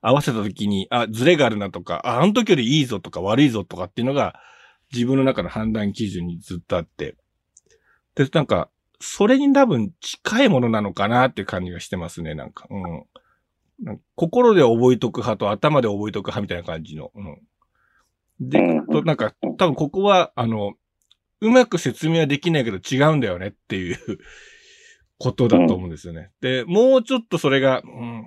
[0.00, 4.38] 合わせた時に、あ、ズレがあるなとか、あ、あの時よりいいぞとか悪いぞとかっていうのが、
[4.94, 7.16] 自分の中の判断基準にずっとあって、
[8.14, 12.66] で、なんか、それに多分近いものなのかなっていう感じがしてますね、なんか。
[12.70, 13.04] うん。
[13.82, 17.10] なんか心で覚えとく派と頭で覚えとく派みたいな感じの。
[17.14, 17.38] うん。
[18.40, 20.74] でうん、となんか、多分ここは、あの、
[21.40, 23.98] うまく説明はできないけど違うんだよねっていう
[25.18, 26.30] ことだと思うんですよね。
[26.40, 28.24] で、もうちょっとそれが、うん、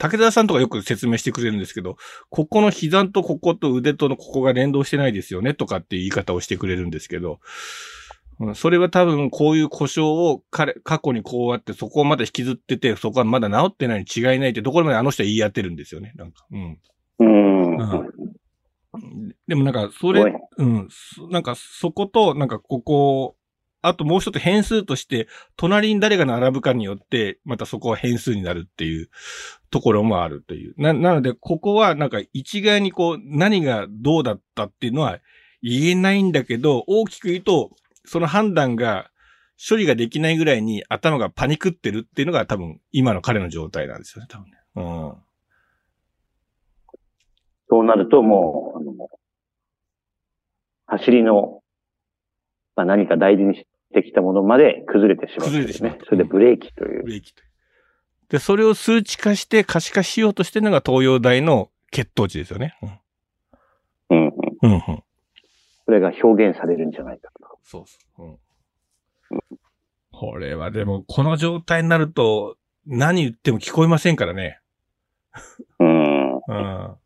[0.00, 1.96] 武田さんとかよく説明してくれるんですけど、
[2.30, 7.38] ここの膝とここと腕とのここが連動してないですよねとかっていう言い方をしてくれるんですけど、
[8.40, 16.12] うん、それは多分こういう故障を彼、過去にこうやってそこをまだ引きずってて、そこはまだ治ってないに違いないってところまであの人は言い当てるんですよね。
[16.16, 16.46] なんか。
[16.50, 16.78] うん。
[17.18, 17.78] うん。
[17.78, 18.10] うん
[19.46, 23.36] でもなんか、それ、うん、そなんかそこと、なんかここ、
[23.82, 29.08] あともう一つ変数として、隣に誰が並ぶかによって、またそこは変数になるっていう
[29.70, 30.74] ところもあるという。
[30.76, 35.18] な、なので、ここはなんか一概にこう、何がどうだったっていうのは
[35.62, 37.70] 言えないんだけど、大きく言うと、
[38.04, 39.10] その判断が、
[39.68, 44.56] 処理ができないぐらいに頭がパニクってるっていうのが多分、今の彼の状態なんですよね、多分ね。
[44.76, 45.14] うん。
[47.68, 49.08] そうなるともう、あの、
[50.86, 51.62] 走りの、
[52.74, 57.02] まあ、何か大事にしてきたものまで崩れてしまう、崩れてしまうそれでブレーキという。
[57.04, 57.50] ブレーキという。
[58.30, 62.76] で、それを数値化して可視化しようとしてるのが東洋大の血糖値ですよね。
[62.82, 62.88] うん
[64.10, 64.18] うん。
[64.18, 64.32] うん。
[64.62, 65.02] うん、うん。
[65.84, 67.58] それが表現されるんじゃないかと。
[67.64, 68.26] そうそう。
[68.26, 68.38] うん。
[70.12, 74.60] これはでも、この状態になると、何言っても聞こえませんからね。
[75.78, 76.34] うん。
[76.36, 76.96] うん。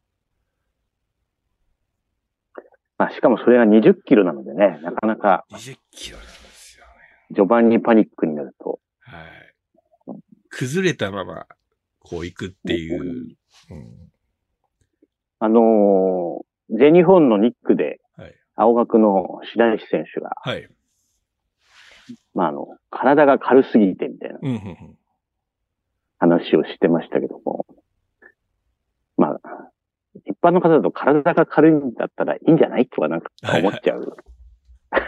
[2.97, 6.19] まあ、しかもそれが20キロなのでね、なかなか20キロ。
[7.35, 10.21] 序盤にパニックになると、はい。
[10.51, 11.47] 崩れたまま、
[11.99, 13.37] こう行くっていう。
[13.71, 14.11] うん。
[15.41, 18.35] あのー全日本のニックで、はい。
[18.57, 20.67] 青学の白石選手が、はい。
[22.33, 24.39] まあ、あの、体が軽すぎてみたいな。
[26.19, 27.67] 話をしてましたけども、
[29.19, 29.41] まあ、
[30.25, 32.87] 一般の方だと体が軽いんだったらいいんじゃない？
[32.87, 34.17] とかなんか思っちゃう。
[34.91, 35.03] はい。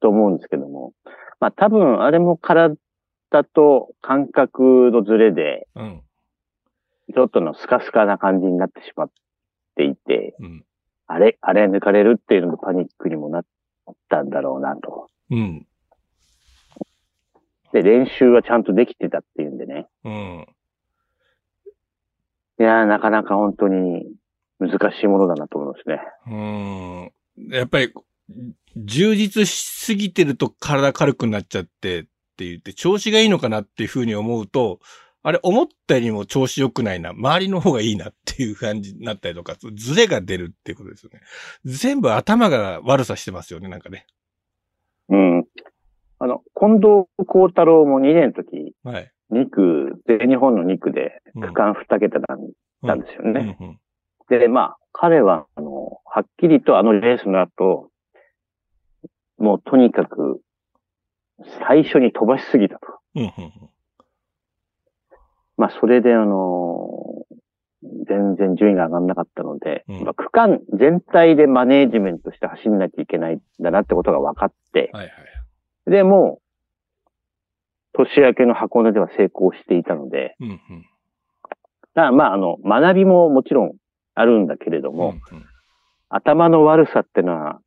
[0.00, 0.92] と思うんですけども。
[1.40, 2.76] まあ多分あれも体
[3.54, 6.02] と感覚のズレで、うん。
[7.14, 9.10] ちょっとのスカスカな感じになってしまっ
[9.72, 10.64] っていて、うん。
[11.06, 13.44] あれ、あれ抜かれるっていうのもパニックにもなっ
[14.08, 15.08] たんだろうなと。
[15.30, 15.66] うん。
[17.72, 19.88] で、練習はちゃんとできてたっていうんでね。
[20.04, 20.46] うん。
[22.60, 24.06] いやー、なかなか本当に
[24.58, 26.00] 難しいものだなと思いますね。
[26.26, 27.50] うん。
[27.50, 27.92] やっぱり、
[28.76, 32.02] 充実しすぎてると体軽くなっちゃってっ
[32.36, 34.80] て言って、調子がいいのかなっていうふうに思うと、
[35.24, 41.20] あれ、思ったよりも調子良くないな、周りの方がいいなっていう感じになったりとか、ズレが出るっていうことですよね。
[41.64, 44.06] 全部頭が悪さしてますよね、なんかね。
[45.08, 45.44] うん。
[46.18, 49.12] あの、近藤幸太郎も2年の時、はい。
[49.30, 52.50] 2区、全日本の2区でうん区間2桁なん
[52.82, 53.56] なんですよね。
[54.28, 57.90] で、まあ、彼は、あの、はっきりとあのレースの後、
[59.42, 60.40] もうとにかく、
[61.66, 62.80] 最初に飛ばしすぎたと。
[63.16, 63.32] うんうん
[65.56, 66.88] まあ、それであの、
[68.08, 75.90] 全然順位が上がんなかったので、うんまあ、区間全体でマネージメントして走んなきゃいけないんだなってことが分かって、はいはい。
[75.90, 77.08] で、もう、
[77.94, 80.58] 年明けの箱根では成功していたので、うんうん。
[80.58, 80.58] だ
[81.48, 81.60] か
[81.94, 83.72] らまあ、あの、学びももちろん
[84.14, 85.44] あるんだけれども、うんうん
[86.14, 87.61] 頭の悪さってのは、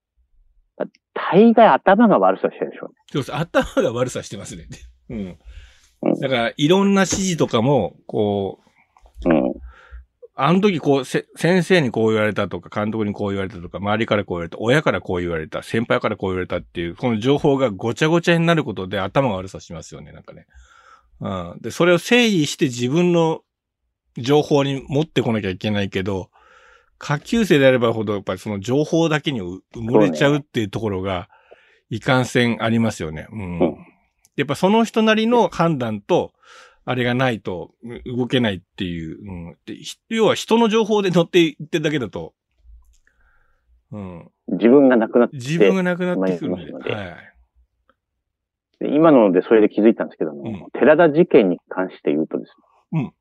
[1.14, 2.92] 大概頭が悪さしてるでしょ。
[3.12, 3.36] そうです。
[3.36, 4.68] 頭が悪さしてますね。
[5.10, 5.38] うん
[6.02, 6.20] うん。
[6.20, 8.60] だから、いろんな指示とかも、こ
[9.26, 9.54] う、うん。
[10.38, 20.46] あの時こう、せ、先生にこう言われたとか、監督にこう言われたとか、周りからこう言われた、親からこう言われた、先輩からこう言われたっていう、この情報がごちゃごちゃになることで頭が悪さしますよね、なんかね。
[21.22, 21.58] うん。
[21.62, 23.44] で、それを整理して自分の
[24.18, 26.30] 情報に持ってこなきゃいけないけど、
[26.98, 31.30] 下級生であればほど、やっぱりその情報だけにう埋もれちゃうっていうところが、
[31.90, 33.28] いかんせんありますよね。
[33.32, 33.60] うん。
[33.60, 33.78] うん
[34.36, 36.34] やっぱその人なりの判断と、
[36.84, 39.58] あれがないとう動けないっていう、うん。
[39.66, 42.34] でひ要は人の情報で乗っていってるだけだと、
[43.92, 44.30] うん。
[44.50, 46.72] 自分がなくなって、自分がなくなってくるんで。
[46.74, 47.16] まあまあはい。
[48.80, 52.52] で今のでそれで気づいたんですけども、うん寺田事件に関して言うとです
[52.92, 53.14] うんね。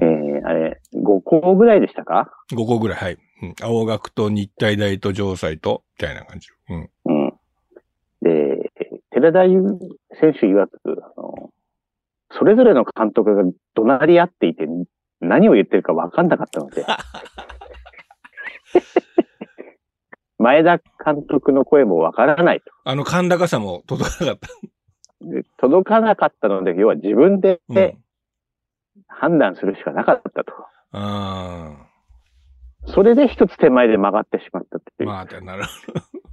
[0.00, 3.18] えー、あれ、5校ぐらいでしたか？5個ぐらい、はい。
[3.42, 6.48] うん、青学と日体大と城西と、みたいな感じ。
[6.68, 6.90] うん。
[7.04, 7.32] うん。
[8.22, 8.72] で、
[9.10, 9.62] 寺田優
[10.20, 11.50] 選手曰く、あの、
[12.30, 13.42] それぞれの監督が
[13.74, 14.66] 怒鳴り合っていて、
[15.20, 16.84] 何を言ってるか分かんなかったので、
[20.38, 22.66] 前田監督の声も分からないと。
[22.84, 24.48] あの、甲高さも届かなかった。
[25.22, 28.05] で届かなかったので、要は自分でうん。
[29.08, 30.52] 判断するしかなかったと。
[30.92, 31.88] あ
[32.86, 35.02] それで一つ手前で曲がってしまったってあ。
[35.02, 35.08] いう。
[35.08, 35.68] まあ、なるほ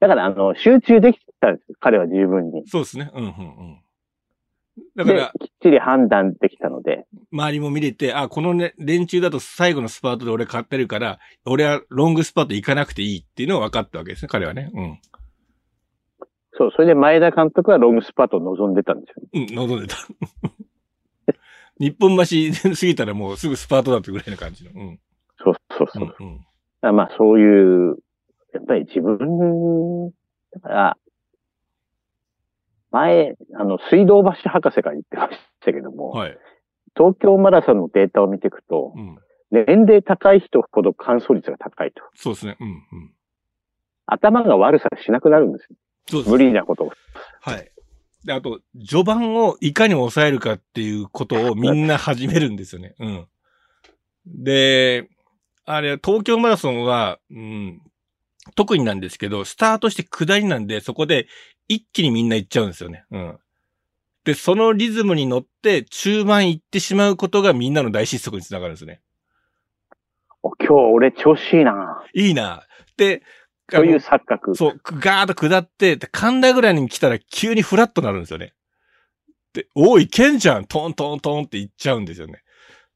[0.00, 2.62] だから、あの、集中できたんですよ彼は十分に。
[2.62, 2.68] ど。
[2.68, 3.10] そうですね。
[3.14, 3.80] うん、うん、うん。
[4.96, 14.70] だかでら、、きっちり判断できたので、周りも見れて、あ、このね、連中だと最後のスパートで俺買ってるから、俺はロングスパート行かなくていいっていうのが分かったわけですね、彼はね。
[14.72, 14.98] うん。
[16.52, 19.46] そう、それで前田監督はロングスパートを望んでたんですよ、ね。
[19.48, 19.96] うん、望んでた。
[21.78, 24.70] 日本橋過ぎたらもうすぐスパートだってぐらいの感じの。
[24.74, 25.00] うん。
[25.42, 26.16] そうそうそう。
[26.18, 26.40] うん、
[26.88, 26.96] うん。
[26.96, 27.96] まあそういう、
[28.54, 30.10] やっぱり自分、
[30.52, 30.96] だから、
[32.90, 36.38] 前、あの、水道橋博士が言ってましたけども、はい。
[36.96, 39.18] 東京マラソンのデータを見ていくと、うん。
[39.50, 42.02] 年齢高い人ほど乾燥率が高いと。
[42.14, 42.56] そうですね。
[42.60, 43.12] うん、うん。
[44.06, 45.76] 頭が悪さしなくなるんですよ。
[46.10, 46.92] そうです無理なことを。
[47.40, 47.70] はい。
[48.24, 52.94] で、あと、序盤をいかに抑えるかっていうことをみんな始めるんですよね。
[52.98, 53.26] うん。
[54.26, 55.08] で、
[55.64, 57.80] あれ、東京マラソンは、うん、
[58.54, 61.28] 特になんですけど、スタートして下りなんで、そこで
[61.68, 63.04] 一気にみんな行っちゃうんですよね。
[63.10, 63.38] うん。
[64.24, 69.00] で、そのリズムに乗って中盤行ってしまうことがみんなの大失速につながるんですね。
[70.42, 72.04] お今日俺調子いいな。
[72.14, 72.66] いいな。
[72.96, 73.22] で、
[73.70, 74.54] というあの錯覚。
[74.54, 78.54] そう、ガーッと下って、で神田ぐらいに来たら急にフラッとなるんですよね。
[79.52, 82.42] で、おい、いけんじゃんトントントンって行っちゃうんですよね。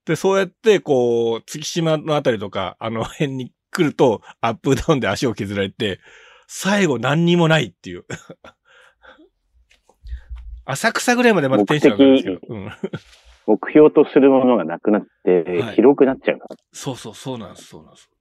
[0.05, 6.01] で、そうやって、こう、月島のあたりとか、あの辺に来ると、アップダウンで足を削られて、
[6.47, 8.05] 最後何にもないっていう。
[10.65, 12.55] 浅草ぐらいまでまたテンション上がるんですけど。
[12.55, 12.71] うん。
[13.47, 16.57] 目標とするものがなくなってはい、広くなっちゃうから。
[16.73, 18.12] そうそう、そうなんです、そうなんです。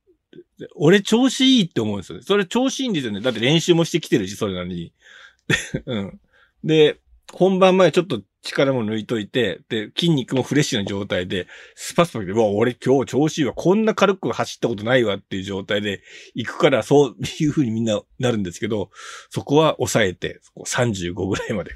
[0.75, 2.23] 俺調子いいって思うんですよね。
[2.23, 3.21] それ調子いいんですよね。
[3.21, 4.93] だって練習もしてきてるし、それなりに。
[5.85, 6.19] うん。
[6.63, 6.99] で、
[7.33, 13.53] 本番前ちょっと力も抜いといて、で、筋肉もフレッシュな状態で、スパスパで、うわ、俺今日調子いいわ。
[13.53, 16.01] こんな軽く走ったことないわっていう状態で
[16.33, 18.89] 行くから、そういう風にみんななるんですけど、
[19.29, 21.71] そこは抑えて、こ35ぐらいまで。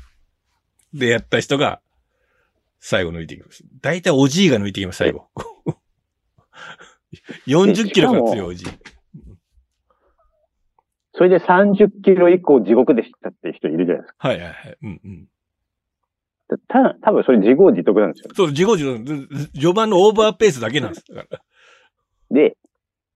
[0.94, 1.82] で、やった人が、
[2.80, 3.64] 最後抜いていきます。
[3.82, 5.28] 大体おじいが抜いていきます、最後。
[7.48, 8.58] 40キロが強い。
[11.14, 14.28] それで30キロ以降地獄でしたって人いるじゃないですか。
[14.28, 14.78] はいはいはい。
[14.82, 15.28] うんうん。
[16.68, 18.32] た、多分それ自業自得なんですよ。
[18.36, 21.06] そう、自業自得、序盤のオーバーペースだけなんです。
[22.32, 22.58] で、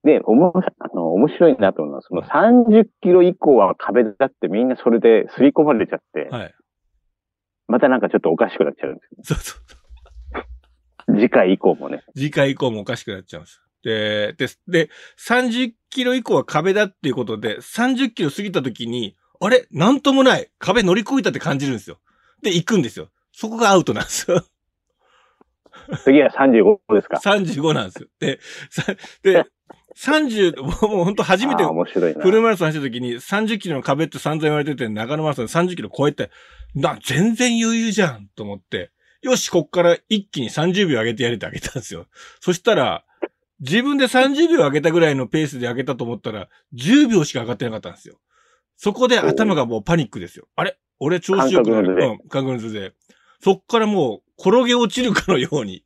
[0.04, 6.56] で、おも、あの、面白いなと思うのは、その30キロ以降は壁だってみんなそれで刷り込まれちゃって、はい。
[7.68, 9.58] またなんかちょっとおかしくなっちゃうんですそうそ
[11.10, 11.16] う。
[11.16, 11.20] よ。
[11.20, 12.04] 次回以降もね。
[12.16, 13.62] 次回以降もおかしくなっちゃうんです。
[13.84, 19.68] で、で、で、30キロ以降は壁だっていうことで、30キロ過ぎた時に、あれ？
[19.72, 22.00] なんともない壁乗り越えたって感じるんですよ。
[22.42, 23.10] で、行くんですよ。
[23.32, 24.44] そこがアウトなんですよ。
[26.04, 28.08] 次は35ですか？35なんですよ。
[28.20, 29.46] で、さで、
[29.98, 31.64] 30、 もうもう本当初めて。
[31.64, 36.32] フルマラソン走った時に30キロの壁って散々言われてて、長野マラソンで30キロ超えて、
[36.76, 42.08] な、全然余裕じゃんと思って、よし、こっから一気に30秒上げてやれってあげたんですよ。
[42.40, 43.04] そしたら、
[43.60, 48.20] 自分で30秒上げたぐらいのペースで上げたと思ったら、10秒しか上がってなかったんですよ。
[48.78, 50.48] そこで頭がもうパニックですよ。
[50.56, 50.78] あれ？
[51.00, 51.94] 俺調子よくなる。
[51.94, 52.94] うん、感覚のズレ。
[53.42, 55.84] そっからもう転げ落ちるかのように。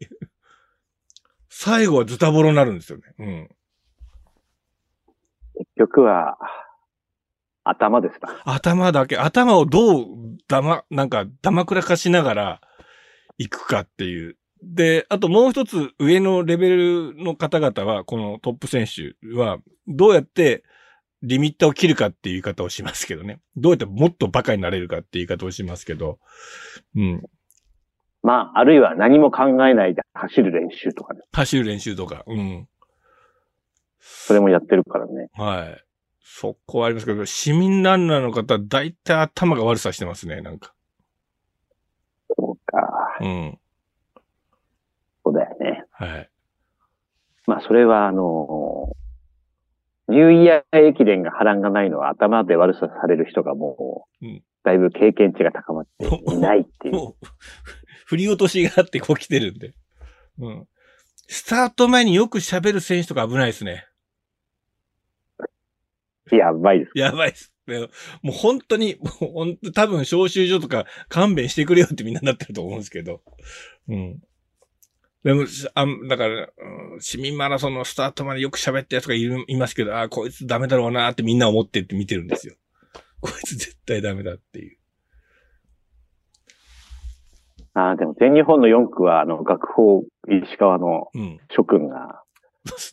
[1.50, 3.04] 最後はズタボロになるんですよね。
[3.20, 3.50] うん。
[5.56, 6.38] 結局は、
[7.64, 8.42] 頭ですな。
[8.44, 10.06] 頭だけ、頭をどう、
[10.48, 12.62] だま、なんか、だまくらかしながら
[13.38, 14.38] 行くかっていう。
[14.64, 20.64] で、あともう一つ上のレベルの方々は、このトップ選手は、どうやって
[21.22, 23.40] リミッターを切るかっていう言い方をしますけどね。
[23.58, 26.20] どうやってもっとバカになれるかっていう言い方をしますけど。
[26.96, 27.24] うん。
[28.22, 31.22] まあ、あるいは何も考えないで走る練習とかね。
[31.34, 32.24] 走る練習とか。
[32.26, 32.68] うん。
[34.00, 35.30] それもやってるからね。
[35.34, 35.84] はい。
[36.22, 40.74] そこはありますけど、市民ランナーの方、大体頭が悪さしてますね、なんか。
[42.36, 43.18] そうか。
[43.22, 43.60] うん。
[45.94, 46.30] はい。
[47.48, 48.96] まあ、それは、あの、
[50.10, 56.94] ニューイヤー駅伝が波乱がないのは頭で悪さされる人がもう、うんだいぶ経験値が高まっていないってい う。
[56.94, 57.28] もう、
[58.06, 59.74] 振り落としがあってこう来てるんで。
[60.40, 60.68] うん。
[61.28, 63.86] スタート前によく喋る選手とか危ないですね。
[66.32, 66.92] やばいです。
[66.96, 67.54] やばいです。
[67.68, 67.80] ね
[68.22, 73.22] もう本当に、もう本当多分招集所とか勘弁してくれよってみんななってると思うんですけど。
[73.90, 74.22] うん。
[75.24, 82.56] でも、しあだから、うん市民マラソンのスタートまでよく喋ったやつがいるいますけど、あこいつダメだろうなってみんな思ってって見てるんですよ。
[83.22, 84.78] こいつ絶対ダメだっていう。
[87.74, 91.40] ああ、でも全日本の4区は、あの、学法石川のうん。
[91.50, 92.24] 諸君が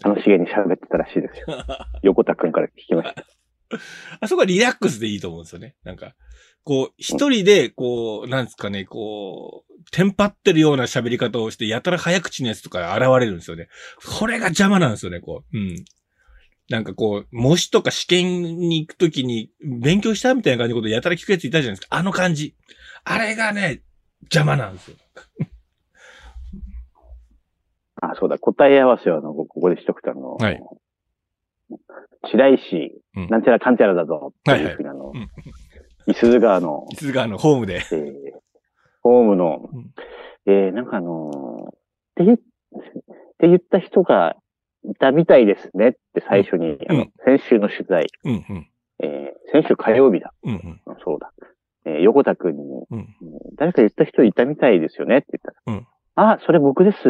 [0.03, 1.47] 楽しげに喋ってたらしいですよ。
[2.03, 3.24] 横田君から聞きました。
[4.20, 5.76] あそこはリラックスでいいと思うんですよね。
[5.85, 6.14] なんか、
[6.65, 13.69] こう、一人で、こう、なんですかね、こう、テンパってるような喋り方をして、やたら早口のやつとか現れるんですよね。
[14.19, 15.57] これが邪魔なんですよね、こう。
[15.57, 15.85] うん。
[16.69, 21.97] なんかこう、模試とか試験に行くときに、勉強したみたいな感じのことやたら聞くやついたじゃないですか。
[21.97, 22.55] あの感じ。
[23.05, 23.83] あれがね、
[24.23, 24.97] 邪魔なんですよ。
[28.03, 30.63] あ、そうだ、答え合わせは、あの、ここでしとくと、あの、はい
[32.23, 35.31] 白石、うんなんちゃらかんちゃらだぞ、っていうふうに、あのうん、
[36.11, 37.83] 伊豆川の、いつがあの、ホームで。
[37.93, 38.15] えー
[39.03, 39.95] ホームのうん、
[40.45, 41.73] えーなんかあのーっ
[42.17, 42.41] て言っ、っ
[43.39, 44.37] て言った人が
[44.85, 48.69] いたみたいですねって最初に、あのうん、先週の取材、うん、うん、
[49.03, 50.35] えー先週火曜日だ。
[50.43, 51.33] うん、うん、そうだ。
[51.87, 52.99] えー横田くんに、うん。
[52.99, 53.07] うん
[53.57, 55.87] 誰か言った人いたみたいですよねって言ったら、うん
[56.17, 56.99] あ、それ僕です。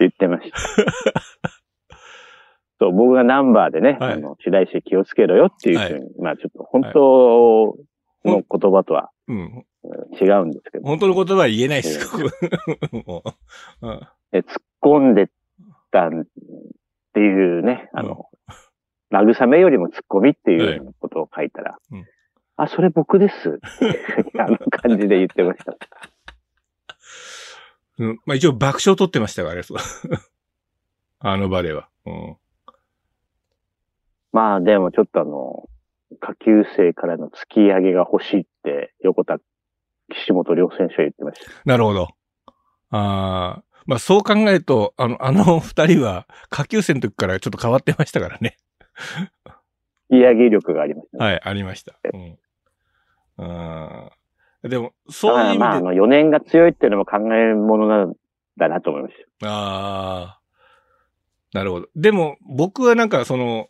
[0.00, 0.56] 言ってました。
[2.78, 7.76] そう、僕がナンバーでね、はいあの、白石気をつけろよっていうふうに、まあちょっと本当
[8.24, 9.36] の言葉とはうん。
[9.36, 9.64] うん
[10.20, 12.10] 違うんですけど、本当の言葉は言えないです。
[12.10, 12.18] こ
[14.32, 14.44] 突っ
[14.82, 15.30] 込んで
[15.92, 16.24] たんっ
[17.14, 18.26] ていうね、あの、
[19.12, 22.04] 慰めよりも突っ込みっていうことを書いたら、うん
[22.60, 23.60] あ、それ僕です。
[24.36, 25.76] あの感じで言ってました。
[27.98, 28.20] うん。
[28.26, 29.62] まあ一応爆笑取ってましたからね。
[31.20, 31.88] あの場では。
[32.04, 32.36] うん。
[34.32, 35.68] まあでもちょっとあの、
[36.20, 39.38] 下級生からの突き上げが欲しいって、横田、
[40.10, 41.50] 岸本両選手は言ってました。
[41.64, 42.08] なるほど。
[42.90, 43.62] ああ。
[43.86, 48.56] まあそう考えると、あの、あの二人は下級生の時からちょっと変わってましたからね。
[50.10, 51.24] 突き上げ力がありましたね。
[51.24, 51.98] はい、ありました。
[52.12, 52.38] うん。
[53.38, 58.14] あーでも、だそういう意味で、まあ、あの、4年が強いっていうのも考えものなん
[58.56, 59.48] だなと思いました。
[59.48, 60.40] ああ。
[61.52, 61.88] なるほど。
[61.94, 63.68] でも、僕はなんかその、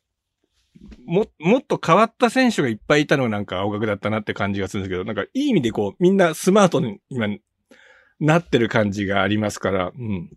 [1.04, 7.28] も、もっと変わった選手がいっぱいいたのがなんか青学だったなって感じがするんですけど、なんかいい意味でこう、みんなスマートに今、
[8.20, 10.30] なってる感じがありますから、うん。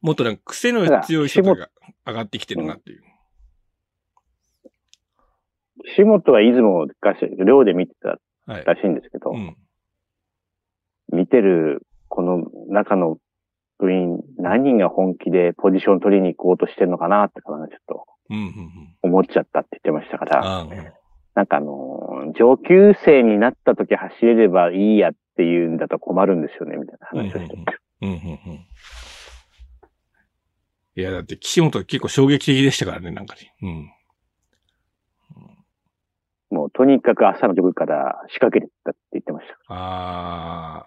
[0.00, 1.68] もっとなんか癖の強い人が
[2.06, 3.02] 上がってきてるなっていう。
[5.84, 7.14] 岸本は出雲が
[7.44, 8.64] 寮で見てたはい。
[8.64, 9.56] らしいんですけど、うん。
[11.12, 13.18] 見てるこの中の
[13.78, 18.06] 部員、何人が本気でポジション取りに行こうとしてるのかなってかな、ちょっと。
[19.02, 20.66] 思っちゃったって言ってましたから、
[21.34, 27.56] なんかあのー上級生になった時走れればいいやっていうんだと困るんですよね、みたいな話をして。
[30.96, 33.54] いや、だって岸本結構衝撃的でしたからね、なんかね。
[33.62, 33.90] うん。
[36.50, 39.74] もうとにかく朝のジョグから仕掛けてったって言ってました。
[39.74, 40.86] あ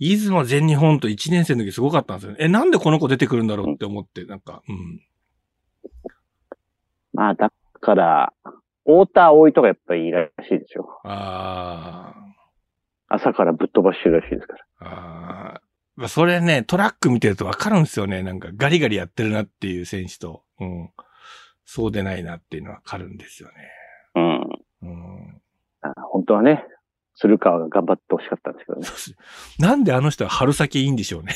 [0.00, 2.38] 出雲全日本と1年生の時すごかったんですよね。
[2.40, 5.00] え、なんでこの子出てくるんだろうって思って、なんか、うん。
[7.24, 7.50] まあ、だ
[7.80, 8.32] から、
[8.84, 11.00] 太田葵とかやっぱりいいらしいですよ。
[11.04, 12.12] あ
[13.08, 14.64] 朝からぶっ飛ばしてるらしいですから。
[14.80, 14.84] あ。
[14.84, 15.60] ああ。
[15.96, 18.22] まあそれね、トラック見てるとわかるんですよね。
[18.22, 20.90] なんかガリガリやってるなっていう選手と、うん。
[21.64, 23.54] そうでないなっていうのはわかるんですよね。
[24.16, 24.90] うん。
[24.90, 25.40] うん。
[25.80, 26.66] あ本当はね、
[27.16, 28.86] 鶴川が頑張ってほしかったんですけどね。
[29.58, 31.32] なんであの人は春先いいんでしょうね。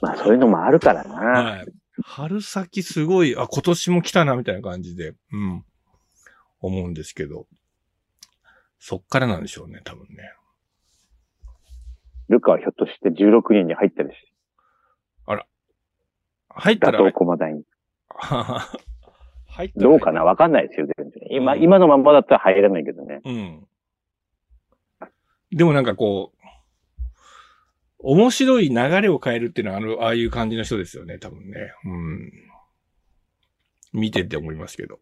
[0.00, 1.14] まあそういうのもあるからな。
[1.14, 1.83] はい。
[2.02, 5.64] 春先すごい、あ、今年も来たな、みたいな感じで、うん。
[6.60, 7.46] 思うんですけど。
[8.78, 10.32] そっからなんでしょうね、多分ね。
[12.28, 14.34] ルカはひょっとして16人に入ったりし、
[16.54, 17.64] 入ったら、打倒駒大に。
[19.46, 21.22] 入ったら、どうかなわかんないですよ、全然。
[21.30, 23.20] 今、うん今のまんまだったら入らないけどね。
[23.24, 23.66] うん。
[25.50, 26.33] でもなんかこう、
[28.06, 31.72] 面白い流れを変えるっていうのは、あの、ああいう感じの人ですよね、多分ね。
[31.86, 32.32] うん。
[33.94, 35.00] 見てて思いますけど。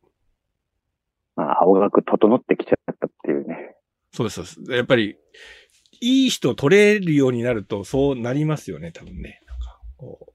[1.35, 3.75] まあ、青学整ってきちゃったっていうね。
[4.13, 4.77] そうです、そうです。
[4.77, 5.17] やっぱり、
[6.01, 9.41] いい人取れるようになると、そうなりますよね、多分ね。
[9.49, 10.33] なんか、こ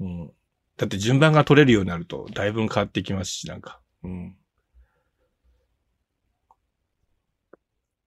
[0.00, 0.04] う。
[0.04, 0.32] うん。
[0.76, 3.80] だって順番が取れるようになると、だいぶ変わってきますし、なんか。
[4.02, 4.36] うん。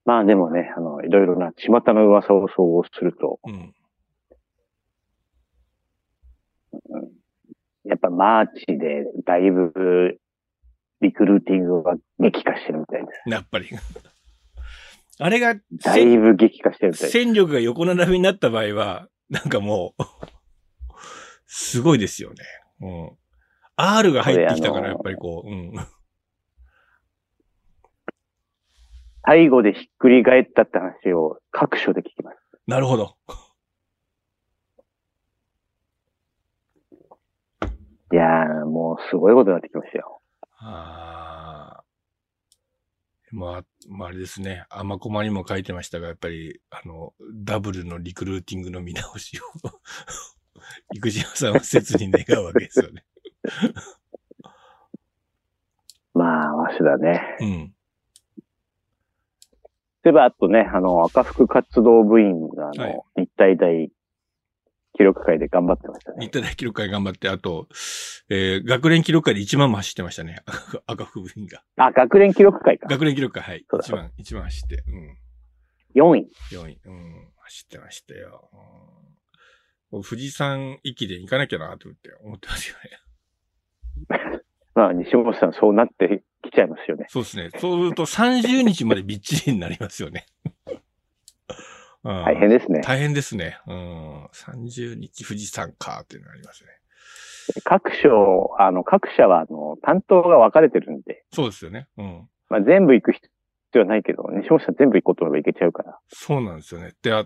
[0.05, 0.80] まあでもね、あの、
[1.12, 3.74] いろいろな巷の噂を総合すると、うん。
[7.84, 10.18] やっぱマーチでだいぶ
[11.01, 13.30] リクルーティングが激化してるみたいです。
[13.30, 13.68] やっぱり。
[15.20, 17.09] あれが、だいぶ激化してるみたい。
[17.09, 20.03] 戦力が横並びになった場合は、なんかもう、
[21.45, 22.38] すごいですよね。
[22.80, 23.18] うん。
[23.76, 25.74] R が入ってきたから、やっぱりこう、うん。
[29.26, 32.38] 最後でひっくり返ったって話を各所で聞きます。
[32.67, 33.15] なるほど。
[38.13, 40.22] いやー、もうすごいことになってきましたよ。
[40.57, 41.84] ああ。
[43.32, 44.65] まあ、まあ、あれですね。
[44.69, 49.43] アマコマにも書いてましたが、やっぱり、あの、ダブルのリクルーティングの見直しを、
[50.93, 53.05] 育島さんは切に願うわけですよね。
[56.13, 57.38] まあ、わしだね。
[57.39, 57.74] うん。
[60.04, 63.91] そういえば、あとね、あの、赤福活動部員が、あの、はい日体大
[64.93, 66.26] 記録会で頑張ってましたね。
[66.26, 67.68] 日体大記録会頑張って、あと、
[68.30, 70.41] えー、学連記録会で1万も走ってましたね。
[70.45, 71.64] 赤 赤福部員が。
[71.78, 72.88] あ、学連記録会か。
[72.88, 73.66] 学連記録会、はい。
[73.70, 75.18] そうだ1万、1万走って、うん。
[75.95, 76.32] 4位。
[76.52, 78.49] 4位、うん、走ってましたよ。
[79.91, 84.41] うん、富士山駅で行かなきゃなと思って思ってますよね。
[84.74, 87.06] まあ、西本さんそうなってきちゃいますよね。
[87.10, 87.50] そうですね。
[87.58, 90.26] そうすると30日までびっちりになりますよね。
[92.04, 92.82] うん大変ですね。
[92.82, 93.60] 大変ですね。
[93.68, 94.26] うん。
[94.34, 96.72] 30日富士山かっていうのがありますね。
[97.64, 101.88] 各所、あの、各社は、あの、担当が分かれてるんで、そうですよね。
[101.98, 102.30] うん。
[102.50, 103.30] まあ、全部行く必
[103.74, 106.00] 要はないけど、西本さん全部行こうと思えば行けちゃうから。
[106.08, 106.94] そうなんですよね。
[107.02, 107.26] で、あ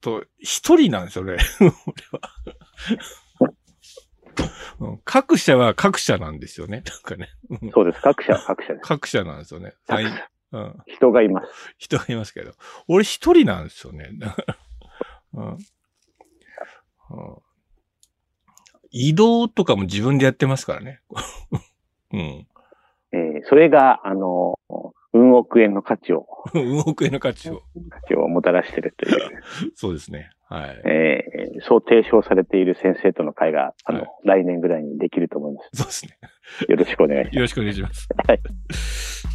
[0.00, 1.36] と、一人なんですよね。
[1.60, 1.72] 俺
[2.12, 2.30] は。
[4.80, 6.82] うん各社は各社なんですよね。
[6.86, 7.28] なんかね。
[7.62, 8.00] うんそうです。
[8.02, 8.82] 各社は各社です。
[8.82, 9.72] 各社なんですよね。
[9.86, 10.76] 各はい社うん。
[10.86, 11.74] 人がいます。
[11.78, 12.52] 人がいますけど。
[12.88, 14.10] 俺一人なんですよね。
[15.34, 15.58] うんうん
[18.96, 21.00] 移動とかも自分でやってますからね。
[22.12, 22.20] うん。
[22.20, 24.58] えーそれが、あの、
[25.12, 27.62] 運億円の価値を、 運億円の価値を。
[27.90, 29.42] 価値をもたらしてるという、
[29.74, 30.30] そうですね。
[30.48, 30.82] はい。
[30.86, 31.34] えー
[31.66, 36.18] そう提唱されている先生との会が、あの、はい来年ぐらいにできると思いまそうですね。
[36.58, 36.70] す。
[36.70, 37.36] よろしくお願いします。
[37.36, 38.08] よろしくお願いします。
[38.26, 38.40] はい。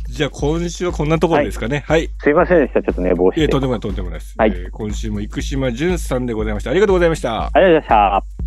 [0.10, 1.84] じゃあ今週はこんなところですかね。
[1.88, 2.10] はい。
[2.20, 2.82] すいませんでした。
[2.82, 3.52] ちょっと寝坊しいえ、て。
[3.52, 4.36] とんでもない、とんでもないです。
[4.38, 6.72] はいえー今週も生島淳さんでございました。
[6.72, 7.46] ありがとうございました。
[7.46, 8.39] ありがとうございました。